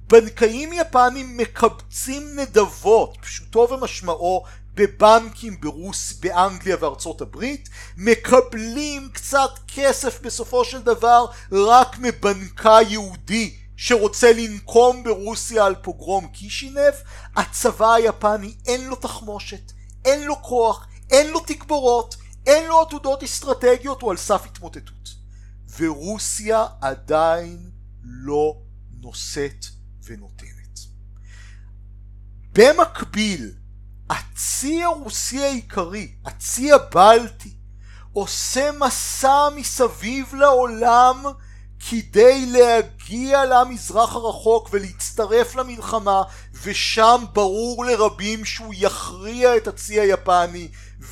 בנקאים 0.06 0.72
יפנים 0.72 1.36
מקבצים 1.36 2.22
נדבות, 2.36 3.16
פשוטו 3.20 3.68
ומשמעו, 3.70 4.44
בבנקים 4.74 5.60
ברוס, 5.60 6.12
באנגליה 6.12 6.76
וארצות 6.80 7.20
הברית, 7.20 7.68
מקבלים 7.96 9.08
קצת 9.12 9.50
כסף 9.74 10.20
בסופו 10.20 10.64
של 10.64 10.82
דבר 10.82 11.26
רק 11.52 11.96
מבנקה 11.98 12.78
יהודי 12.88 13.56
שרוצה 13.76 14.32
לנקום 14.32 15.04
ברוסיה 15.04 15.66
על 15.66 15.74
פוגרום 15.74 16.28
קישינב, 16.28 16.94
הצבא 17.36 17.92
היפני 17.92 18.54
אין 18.66 18.88
לו 18.88 18.96
תחמושת, 18.96 19.72
אין 20.04 20.24
לו 20.24 20.42
כוח, 20.42 20.86
אין 21.10 21.30
לו 21.30 21.40
תגבורות, 21.40 22.16
אין 22.46 22.68
לו 22.68 22.80
עתודות 22.80 23.22
אסטרטגיות, 23.22 24.02
הוא 24.02 24.10
על 24.10 24.16
סף 24.16 24.44
התמוטטות. 24.44 25.14
ורוסיה 25.78 26.66
עדיין 26.80 27.70
לא 28.02 28.56
נושאת 29.00 29.66
ונותנת. 30.04 30.78
במקביל, 32.52 33.52
הצי 34.10 34.82
הרוסי 34.82 35.44
העיקרי, 35.44 36.12
הצי 36.24 36.72
הבלטי, 36.72 37.54
עושה 38.12 38.70
מסע 38.72 39.48
מסביב 39.56 40.34
לעולם 40.34 41.24
כדי 41.90 42.46
להגיע 42.46 43.44
למזרח 43.44 44.14
הרחוק 44.14 44.68
ולהצטרף 44.72 45.54
למלחמה 45.54 46.22
ושם 46.62 47.24
ברור 47.32 47.84
לרבים 47.84 48.44
שהוא 48.44 48.74
יכריע 48.76 49.56
את 49.56 49.68
הצי 49.68 50.00
היפני 50.00 50.68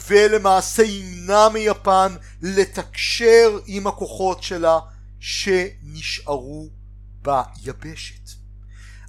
ולמעשה 0.06 0.82
ימנע 0.82 1.48
מיפן 1.48 2.14
לתקשר 2.42 3.58
עם 3.66 3.86
הכוחות 3.86 4.42
שלה 4.42 4.78
שנשארו 5.20 6.68
ביבשת. 7.22 8.30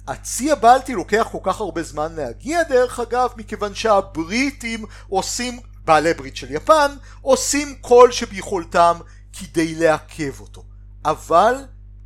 הצי 0.08 0.52
הבלטי 0.52 0.94
לוקח 0.94 1.28
כל 1.32 1.38
כך 1.42 1.60
הרבה 1.60 1.82
זמן 1.82 2.14
להגיע 2.14 2.62
דרך 2.62 3.00
אגב 3.00 3.30
מכיוון 3.36 3.74
שהבריטים 3.74 4.84
עושים, 5.08 5.60
בעלי 5.84 6.14
ברית 6.14 6.36
של 6.36 6.50
יפן, 6.50 6.96
עושים 7.20 7.74
כל 7.80 8.12
שביכולתם 8.12 8.98
כדי 9.32 9.74
לעכב 9.74 10.40
אותו. 10.40 10.64
אבל 11.04 11.54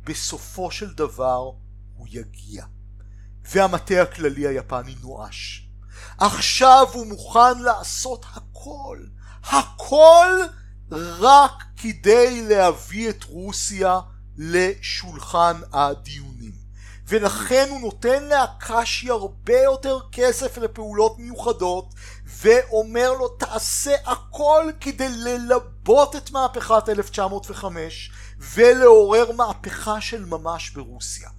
בסופו 0.03 0.71
של 0.71 0.93
דבר 0.93 1.51
הוא 1.97 2.07
יגיע. 2.09 2.65
והמטה 3.51 4.01
הכללי 4.01 4.47
היפני 4.47 4.95
נואש. 5.01 5.67
עכשיו 6.17 6.87
הוא 6.93 7.07
מוכן 7.07 7.59
לעשות 7.59 8.25
הכל, 8.33 8.50
הכל 9.43 10.27
רק 11.19 11.63
כדי 11.77 12.47
להביא 12.47 13.09
את 13.09 13.23
רוסיה 13.23 13.99
לשולחן 14.37 15.61
הדיונים. 15.73 16.51
ולכן 17.07 17.67
הוא 17.69 17.81
נותן 17.81 18.23
לאקשי 18.23 19.09
הרבה 19.09 19.57
יותר 19.63 19.99
כסף 20.11 20.57
לפעולות 20.57 21.19
מיוחדות 21.19 21.93
ואומר 22.25 23.13
לו 23.13 23.27
תעשה 23.27 23.95
הכל 24.05 24.65
כדי 24.79 25.09
ללבות 25.09 26.15
את 26.15 26.31
מהפכת 26.31 26.89
1905 26.89 28.11
ולעורר 28.39 29.31
מהפכה 29.31 30.01
של 30.01 30.25
ממש 30.25 30.69
ברוסיה. 30.69 31.29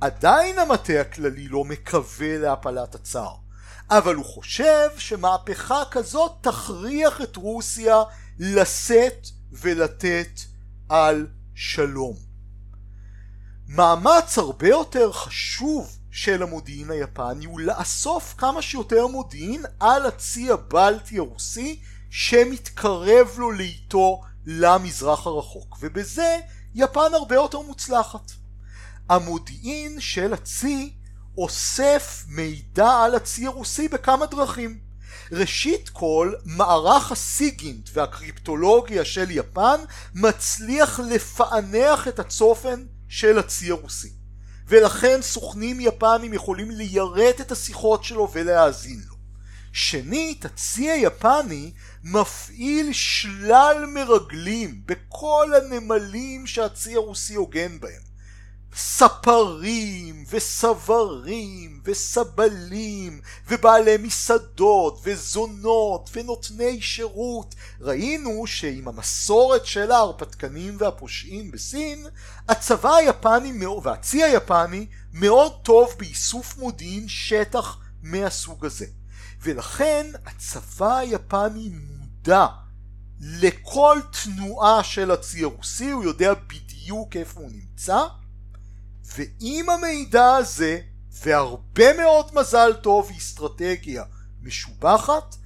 עדיין 0.00 0.58
המטה 0.58 1.00
הכללי 1.00 1.48
לא 1.48 1.64
מקווה 1.64 2.38
להפלת 2.38 2.94
הצאר, 2.94 3.34
אבל 3.90 4.14
הוא 4.14 4.24
חושב 4.24 4.88
שמהפכה 4.98 5.82
כזאת 5.90 6.32
תכריח 6.40 7.20
את 7.20 7.36
רוסיה 7.36 8.02
לשאת 8.38 9.28
ולתת 9.52 10.40
על 10.88 11.26
שלום. 11.54 12.16
מאמץ 13.68 14.38
הרבה 14.38 14.68
יותר 14.68 15.12
חשוב 15.12 15.98
של 16.10 16.42
המודיעין 16.42 16.90
היפני 16.90 17.44
הוא 17.44 17.60
לאסוף 17.60 18.34
כמה 18.38 18.62
שיותר 18.62 19.06
מודיעין 19.06 19.64
על 19.80 20.06
הצי 20.06 20.50
הבלטי 20.50 21.18
הרוסי 21.18 21.80
שמתקרב 22.10 23.28
לו 23.38 23.52
לאיתו 23.52 24.22
למזרח 24.46 25.26
הרחוק 25.26 25.78
ובזה 25.80 26.38
יפן 26.74 27.14
הרבה 27.14 27.34
יותר 27.34 27.60
מוצלחת. 27.60 28.32
המודיעין 29.08 30.00
של 30.00 30.32
הצי 30.32 30.97
אוסף 31.38 32.24
מידע 32.28 32.90
על 33.04 33.14
הצי 33.14 33.46
הרוסי 33.46 33.88
בכמה 33.88 34.26
דרכים. 34.26 34.78
ראשית 35.32 35.88
כל, 35.88 36.32
מערך 36.44 37.12
הסיגינט 37.12 37.88
והקריפטולוגיה 37.92 39.04
של 39.04 39.30
יפן 39.30 39.80
מצליח 40.14 41.00
לפענח 41.00 42.08
את 42.08 42.18
הצופן 42.18 42.84
של 43.08 43.38
הצי 43.38 43.70
הרוסי. 43.70 44.12
ולכן 44.66 45.22
סוכנים 45.22 45.80
יפנים 45.80 46.34
יכולים 46.34 46.70
ליירט 46.70 47.40
את 47.40 47.52
השיחות 47.52 48.04
שלו 48.04 48.28
ולהאזין 48.32 49.00
לו. 49.08 49.14
שנית, 49.72 50.44
הצי 50.44 50.90
היפני 50.90 51.72
מפעיל 52.04 52.92
שלל 52.92 53.84
מרגלים 53.94 54.82
בכל 54.86 55.52
הנמלים 55.54 56.46
שהצי 56.46 56.94
הרוסי 56.94 57.34
הוגן 57.34 57.80
בהם. 57.80 58.07
ספרים 58.74 60.24
וסברים 60.30 61.80
וסבלים 61.84 63.20
ובעלי 63.48 63.96
מסעדות 63.96 65.00
וזונות 65.04 66.10
ונותני 66.12 66.80
שירות. 66.82 67.54
ראינו 67.80 68.46
שעם 68.46 68.88
המסורת 68.88 69.66
של 69.66 69.90
ההרפתקנים 69.90 70.76
והפושעים 70.78 71.50
בסין 71.50 72.06
הצבא 72.48 72.94
היפני 72.94 73.66
והצי 73.82 74.22
היפני 74.22 74.86
מאוד 75.12 75.52
טוב 75.62 75.88
באיסוף 75.98 76.58
מודיעין 76.58 77.08
שטח 77.08 77.78
מהסוג 78.02 78.66
הזה. 78.66 78.86
ולכן 79.42 80.06
הצבא 80.26 80.96
היפני 80.96 81.70
מודע 81.72 82.46
לכל 83.20 83.98
תנועה 84.24 84.84
של 84.84 85.10
הצי 85.10 85.44
הרוסי, 85.44 85.90
הוא 85.90 86.04
יודע 86.04 86.32
בדיוק 86.34 87.16
איפה 87.16 87.40
הוא 87.40 87.50
נמצא, 87.52 88.06
ועם 89.16 89.70
המידע 89.70 90.36
הזה, 90.36 90.80
והרבה 91.10 91.96
מאוד 91.96 92.34
מזל 92.34 92.72
טוב 92.82 93.10
ואסטרטגיה 93.14 94.04
משובחת, 94.42 95.36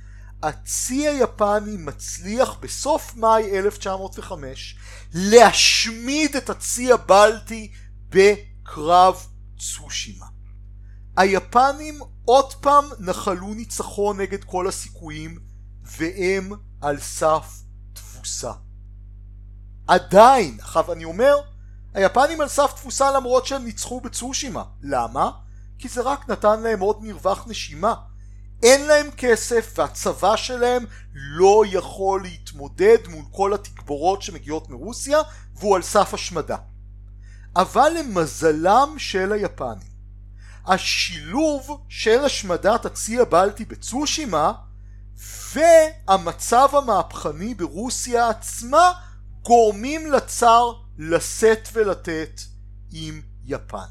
הצי 0.42 1.08
היפני 1.08 1.76
מצליח 1.76 2.56
בסוף 2.60 3.16
מאי 3.16 3.58
1905 3.58 4.76
להשמיד 5.14 6.36
את 6.36 6.50
הצי 6.50 6.92
הבלטי 6.92 7.72
בקרב 8.08 9.26
צושימה. 9.58 10.26
היפנים 11.16 11.98
עוד 12.24 12.54
פעם 12.54 12.84
נחלו 12.98 13.54
ניצחון 13.54 14.20
נגד 14.20 14.44
כל 14.44 14.68
הסיכויים 14.68 15.38
והם 15.82 16.52
על 16.80 17.00
סף 17.00 17.62
תבוסה. 17.92 18.52
עדיין, 19.86 20.58
עכשיו 20.60 20.92
אני 20.92 21.04
אומר, 21.04 21.36
היפנים 21.95 22.40
על 22.40 22.49
סף 22.49 22.72
תבוסה 22.80 23.12
למרות 23.12 23.47
שהם 23.47 23.64
ניצחו 23.64 24.01
בצושימה. 24.01 24.62
למה? 24.82 25.30
כי 25.78 25.88
זה 25.88 26.01
רק 26.01 26.28
נתן 26.28 26.61
להם 26.61 26.80
עוד 26.80 27.03
מרווח 27.03 27.45
נשימה. 27.47 27.95
אין 28.62 28.86
להם 28.86 29.11
כסף 29.16 29.72
והצבא 29.76 30.36
שלהם 30.36 30.84
לא 31.14 31.62
יכול 31.66 32.22
להתמודד 32.22 32.99
מול 33.09 33.24
כל 33.30 33.55
התגבורות 33.55 34.22
שמגיעות 34.22 34.70
מרוסיה 34.70 35.18
והוא 35.57 35.76
על 35.76 35.82
סף 35.82 36.14
השמדה. 36.14 36.57
אבל 37.57 37.93
למזלם 37.99 38.95
של 38.99 39.32
היפנים, 39.32 39.93
השילוב 40.66 41.84
של 41.88 42.24
השמדת 42.24 42.84
הצי 42.84 43.20
הבלטי 43.20 43.64
בצושימה 43.64 44.53
והמצב 45.55 46.68
המהפכני 46.72 47.55
ברוסיה 47.55 48.28
עצמה 48.28 48.93
גורמים 49.43 50.12
לצר 50.12 50.72
לשאת 51.11 51.68
ולתת 51.72 52.40
עם 52.90 53.22
יפן. 53.44 53.88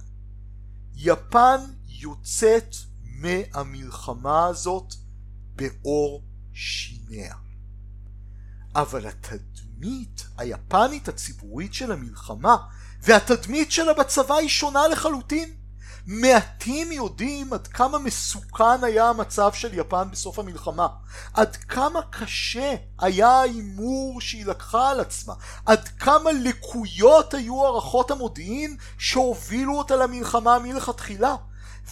יפן 0.95 1.59
יוצאת 1.87 2.75
מהמלחמה 3.03 4.45
הזאת 4.45 4.93
בעור 5.55 6.23
שיניה. 6.53 7.35
אבל 8.75 9.07
התדמית 9.07 10.27
היפנית 10.37 11.07
הציבורית 11.07 11.73
של 11.73 11.91
המלחמה 11.91 12.57
והתדמית 13.01 13.71
שלה 13.71 13.93
בצבא 13.93 14.35
היא 14.35 14.49
שונה 14.49 14.87
לחלוטין. 14.87 15.55
מעטים 16.07 16.91
יודעים 16.91 17.53
עד 17.53 17.67
כמה 17.67 17.99
מסוכן 17.99 18.83
היה 18.83 19.09
המצב 19.09 19.53
של 19.53 19.79
יפן 19.79 20.07
בסוף 20.11 20.39
המלחמה, 20.39 20.87
עד 21.33 21.55
כמה 21.55 21.99
קשה 22.09 22.75
היה 22.99 23.29
ההימור 23.29 24.21
שהיא 24.21 24.45
לקחה 24.45 24.89
על 24.89 24.99
עצמה, 24.99 25.33
עד 25.65 25.87
כמה 25.87 26.31
לקויות 26.31 27.33
היו 27.33 27.65
הערכות 27.65 28.11
המודיעין 28.11 28.77
שהובילו 28.97 29.77
אותה 29.77 29.95
למלחמה 29.95 30.59
מלכתחילה, 30.59 31.35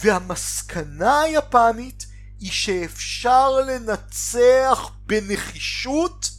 והמסקנה 0.00 1.20
היפנית 1.20 2.06
היא 2.40 2.50
שאפשר 2.52 3.50
לנצח 3.50 4.90
בנחישות 5.06 6.30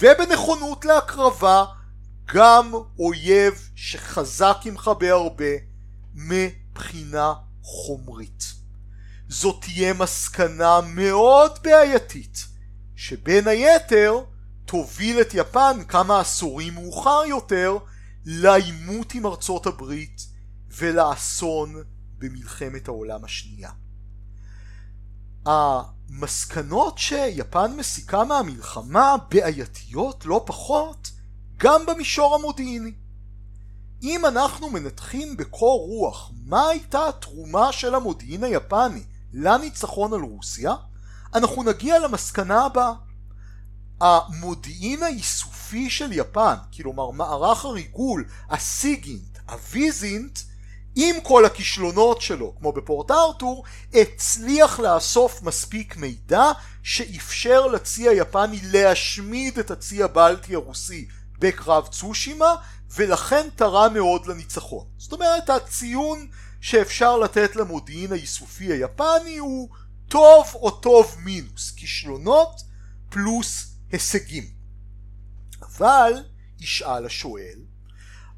ובנכונות 0.00 0.84
להקרבה 0.84 1.64
גם 2.34 2.72
אויב 2.98 3.68
שחזק 3.74 4.56
ממך 4.64 4.90
בהרבה 4.98 5.54
מבחינה 6.74 7.34
חומרית. 7.62 8.44
זאת 9.28 9.64
תהיה 9.64 9.94
מסקנה 9.94 10.80
מאוד 10.80 11.58
בעייתית, 11.62 12.46
שבין 12.96 13.48
היתר 13.48 14.24
תוביל 14.64 15.20
את 15.20 15.34
יפן 15.34 15.76
כמה 15.88 16.20
עשורים 16.20 16.74
מאוחר 16.74 17.22
יותר 17.28 17.78
לעימות 18.24 19.14
עם 19.14 19.26
ארצות 19.26 19.66
הברית 19.66 20.26
ולאסון 20.68 21.74
במלחמת 22.18 22.88
העולם 22.88 23.24
השנייה. 23.24 23.70
המסקנות 25.46 26.98
שיפן 26.98 27.76
מסיקה 27.76 28.24
מהמלחמה 28.24 29.16
בעייתיות 29.28 30.26
לא 30.26 30.42
פחות 30.46 31.10
גם 31.56 31.86
במישור 31.86 32.34
המודיעיני. 32.34 32.94
אם 34.04 34.26
אנחנו 34.26 34.70
מנתחים 34.70 35.36
בקור 35.36 35.86
רוח 35.88 36.30
מה 36.46 36.68
הייתה 36.68 37.08
התרומה 37.08 37.72
של 37.72 37.94
המודיעין 37.94 38.44
היפני 38.44 39.02
לניצחון 39.32 40.12
על 40.12 40.20
רוסיה, 40.20 40.74
אנחנו 41.34 41.62
נגיע 41.62 41.98
למסקנה 41.98 42.64
הבאה. 42.64 42.92
המודיעין 44.00 45.02
האיסופי 45.02 45.90
של 45.90 46.12
יפן, 46.12 46.54
כלומר 46.76 47.10
מערך 47.10 47.64
הריגול, 47.64 48.24
הסיגינט, 48.50 49.38
הוויזינט, 49.50 50.38
עם 50.96 51.16
כל 51.22 51.44
הכישלונות 51.44 52.20
שלו, 52.20 52.54
כמו 52.58 52.72
בפורט 52.72 53.10
ארתור, 53.10 53.64
הצליח 53.94 54.80
לאסוף 54.80 55.42
מספיק 55.42 55.96
מידע 55.96 56.52
שאפשר 56.82 57.66
לצי 57.66 58.08
היפני 58.08 58.60
להשמיד 58.62 59.58
את 59.58 59.70
הצי 59.70 60.02
הבלטי 60.02 60.54
הרוסי 60.54 61.06
בקרב 61.38 61.86
צושימה, 61.86 62.54
ולכן 62.94 63.48
תרם 63.56 63.94
מאוד 63.94 64.26
לניצחון. 64.26 64.86
זאת 64.98 65.12
אומרת, 65.12 65.50
הציון 65.50 66.28
שאפשר 66.60 67.16
לתת 67.16 67.56
למודיעין 67.56 68.12
האיסופי 68.12 68.72
היפני 68.72 69.38
הוא 69.38 69.68
טוב 70.08 70.46
או 70.54 70.70
טוב 70.70 71.16
מינוס, 71.18 71.70
כישלונות 71.70 72.62
פלוס 73.08 73.66
הישגים. 73.92 74.44
אבל, 75.62 76.12
ישאל 76.60 77.06
השואל, 77.06 77.58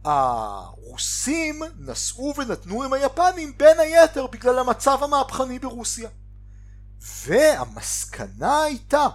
הרוסים 0.04 1.62
נשאו 1.78 2.34
ונתנו 2.36 2.82
עם 2.82 2.92
היפנים 2.92 3.58
בין 3.58 3.80
היתר 3.80 4.26
בגלל 4.26 4.58
המצב 4.58 4.98
המהפכני 5.02 5.58
ברוסיה. 5.58 6.08
והמסקנה 7.26 8.62
הייתה 8.62 9.06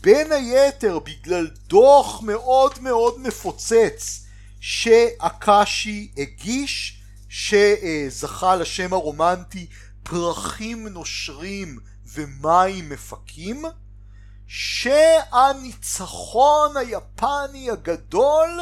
בין 0.00 0.32
היתר 0.32 0.98
בגלל 0.98 1.46
דוח 1.66 2.22
מאוד 2.22 2.78
מאוד 2.80 3.20
מפוצץ 3.20 4.27
שאקשי 4.60 6.12
הגיש 6.16 7.02
שזכה 7.28 8.56
לשם 8.56 8.92
הרומנטי 8.92 9.66
פרחים 10.02 10.88
נושרים 10.88 11.78
ומים 12.14 12.88
מפקים 12.88 13.64
שהניצחון 14.46 15.96
היפני 16.76 17.70
הגדול 17.70 18.60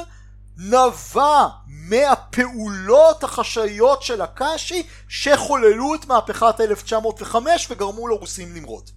נבע 0.56 1.48
מהפעולות 1.66 3.24
החשאיות 3.24 4.02
של 4.02 4.20
הקאשי 4.20 4.86
שחוללו 5.08 5.94
את 5.94 6.06
מהפכת 6.06 6.60
1905 6.60 7.70
וגרמו 7.70 8.08
לרוסים 8.08 8.56
למרוד. 8.56 8.90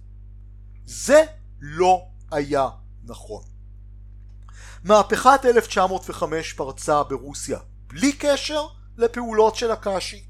זה 0.84 1.24
לא 1.60 2.02
היה 2.30 2.68
נכון. 3.04 3.49
מהפכת 4.84 5.40
1905 5.44 6.52
פרצה 6.52 7.02
ברוסיה 7.02 7.58
בלי 7.86 8.12
קשר 8.12 8.66
לפעולות 8.96 9.56
של 9.56 9.70
הקאשי 9.70 10.24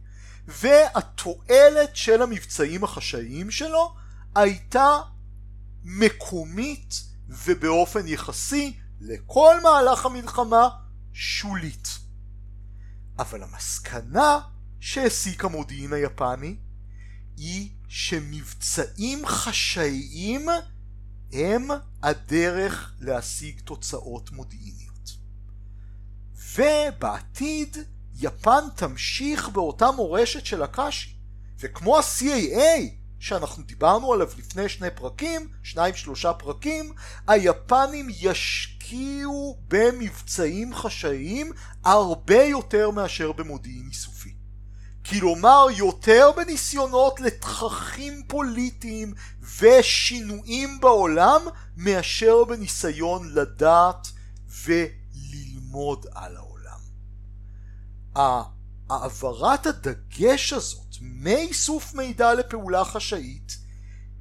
והתועלת 0.48 1.96
של 1.96 2.22
המבצעים 2.22 2.84
החשאיים 2.84 3.50
שלו 3.50 3.94
הייתה 4.34 5.00
מקומית 5.84 6.94
ובאופן 7.28 8.08
יחסי 8.08 8.76
לכל 9.00 9.54
מהלך 9.62 10.06
המלחמה 10.06 10.68
שולית. 11.12 11.88
אבל 13.18 13.42
המסקנה 13.42 14.40
שהסיק 14.80 15.44
המודיעין 15.44 15.92
היפני 15.92 16.56
היא 17.36 17.70
שמבצעים 17.88 19.26
חשאיים 19.26 20.46
הם 21.32 21.68
הדרך 22.02 22.94
להשיג 23.00 23.60
תוצאות 23.64 24.30
מודיעיניות. 24.32 25.10
ובעתיד 26.54 27.76
יפן 28.14 28.64
תמשיך 28.76 29.48
באותה 29.48 29.90
מורשת 29.90 30.46
של 30.46 30.62
הקאשי, 30.62 31.16
וכמו 31.60 31.98
ה-CAA 31.98 33.00
שאנחנו 33.18 33.62
דיברנו 33.62 34.12
עליו 34.12 34.28
לפני 34.38 34.68
שני 34.68 34.90
פרקים, 34.90 35.48
שניים 35.62 35.94
שלושה 35.94 36.32
פרקים, 36.32 36.92
היפנים 37.26 38.08
ישקיעו 38.20 39.58
במבצעים 39.68 40.74
חשאיים 40.74 41.52
הרבה 41.84 42.44
יותר 42.44 42.90
מאשר 42.90 43.32
במודיעין 43.32 43.88
איסופי. 43.88 44.19
כלומר 45.10 45.66
יותר 45.76 46.30
בניסיונות 46.36 47.20
לתככים 47.20 48.22
פוליטיים 48.26 49.14
ושינויים 49.60 50.80
בעולם 50.80 51.42
מאשר 51.76 52.44
בניסיון 52.44 53.34
לדעת 53.34 54.08
וללמוד 54.64 56.06
על 56.14 56.36
העולם. 56.36 56.80
העברת 58.90 59.66
הדגש 59.66 60.52
הזאת 60.52 60.96
מאיסוף 61.00 61.94
מידע 61.94 62.34
לפעולה 62.34 62.84
חשאית 62.84 63.56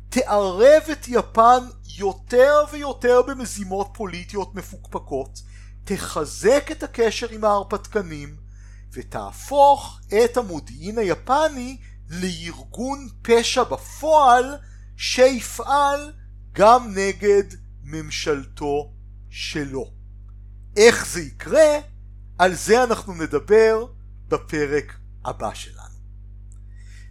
תערב 0.09 0.83
את 0.91 1.07
יפן 1.07 1.63
יותר 1.97 2.55
ויותר 2.71 3.21
במזימות 3.27 3.89
פוליטיות 3.93 4.55
מפוקפקות, 4.55 5.41
תחזק 5.83 6.69
את 6.71 6.83
הקשר 6.83 7.27
עם 7.29 7.45
ההרפתקנים 7.45 8.48
ותהפוך 8.91 9.99
את 10.07 10.37
המודיעין 10.37 10.97
היפני 10.97 11.77
לארגון 12.09 13.09
פשע 13.21 13.63
בפועל 13.63 14.57
שיפעל 14.97 16.13
גם 16.51 16.93
נגד 16.95 17.43
ממשלתו 17.83 18.93
שלו. 19.29 19.93
איך 20.77 21.07
זה 21.07 21.21
יקרה? 21.21 21.79
על 22.37 22.55
זה 22.55 22.83
אנחנו 22.83 23.13
נדבר 23.13 23.85
בפרק 24.27 24.93
הבא 25.25 25.53
שלנו. 25.53 25.99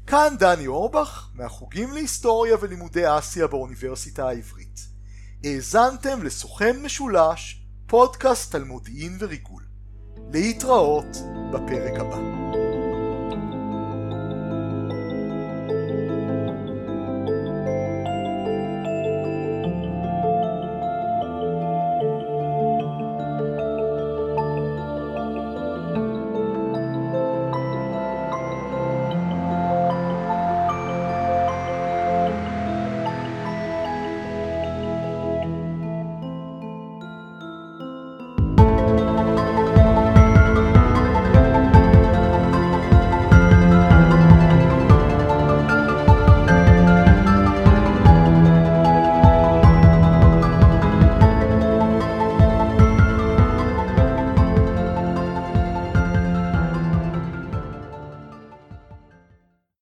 כאן 0.06 0.34
דני 0.38 0.66
אורבך 0.66 1.30
מהחוגים 1.34 1.92
להיסטוריה 1.92 2.56
ולימודי 2.60 3.18
אסיה 3.18 3.46
באוניברסיטה 3.46 4.28
העברית. 4.28 4.80
האזנתם 5.44 6.22
לסוכן 6.22 6.82
משולש, 6.82 7.64
פודקאסט 7.86 8.54
על 8.54 8.64
מודיעין 8.64 9.16
וריגול. 9.20 9.67
להתראות 10.32 11.16
בפרק 11.52 12.00
הבא. 12.00 12.47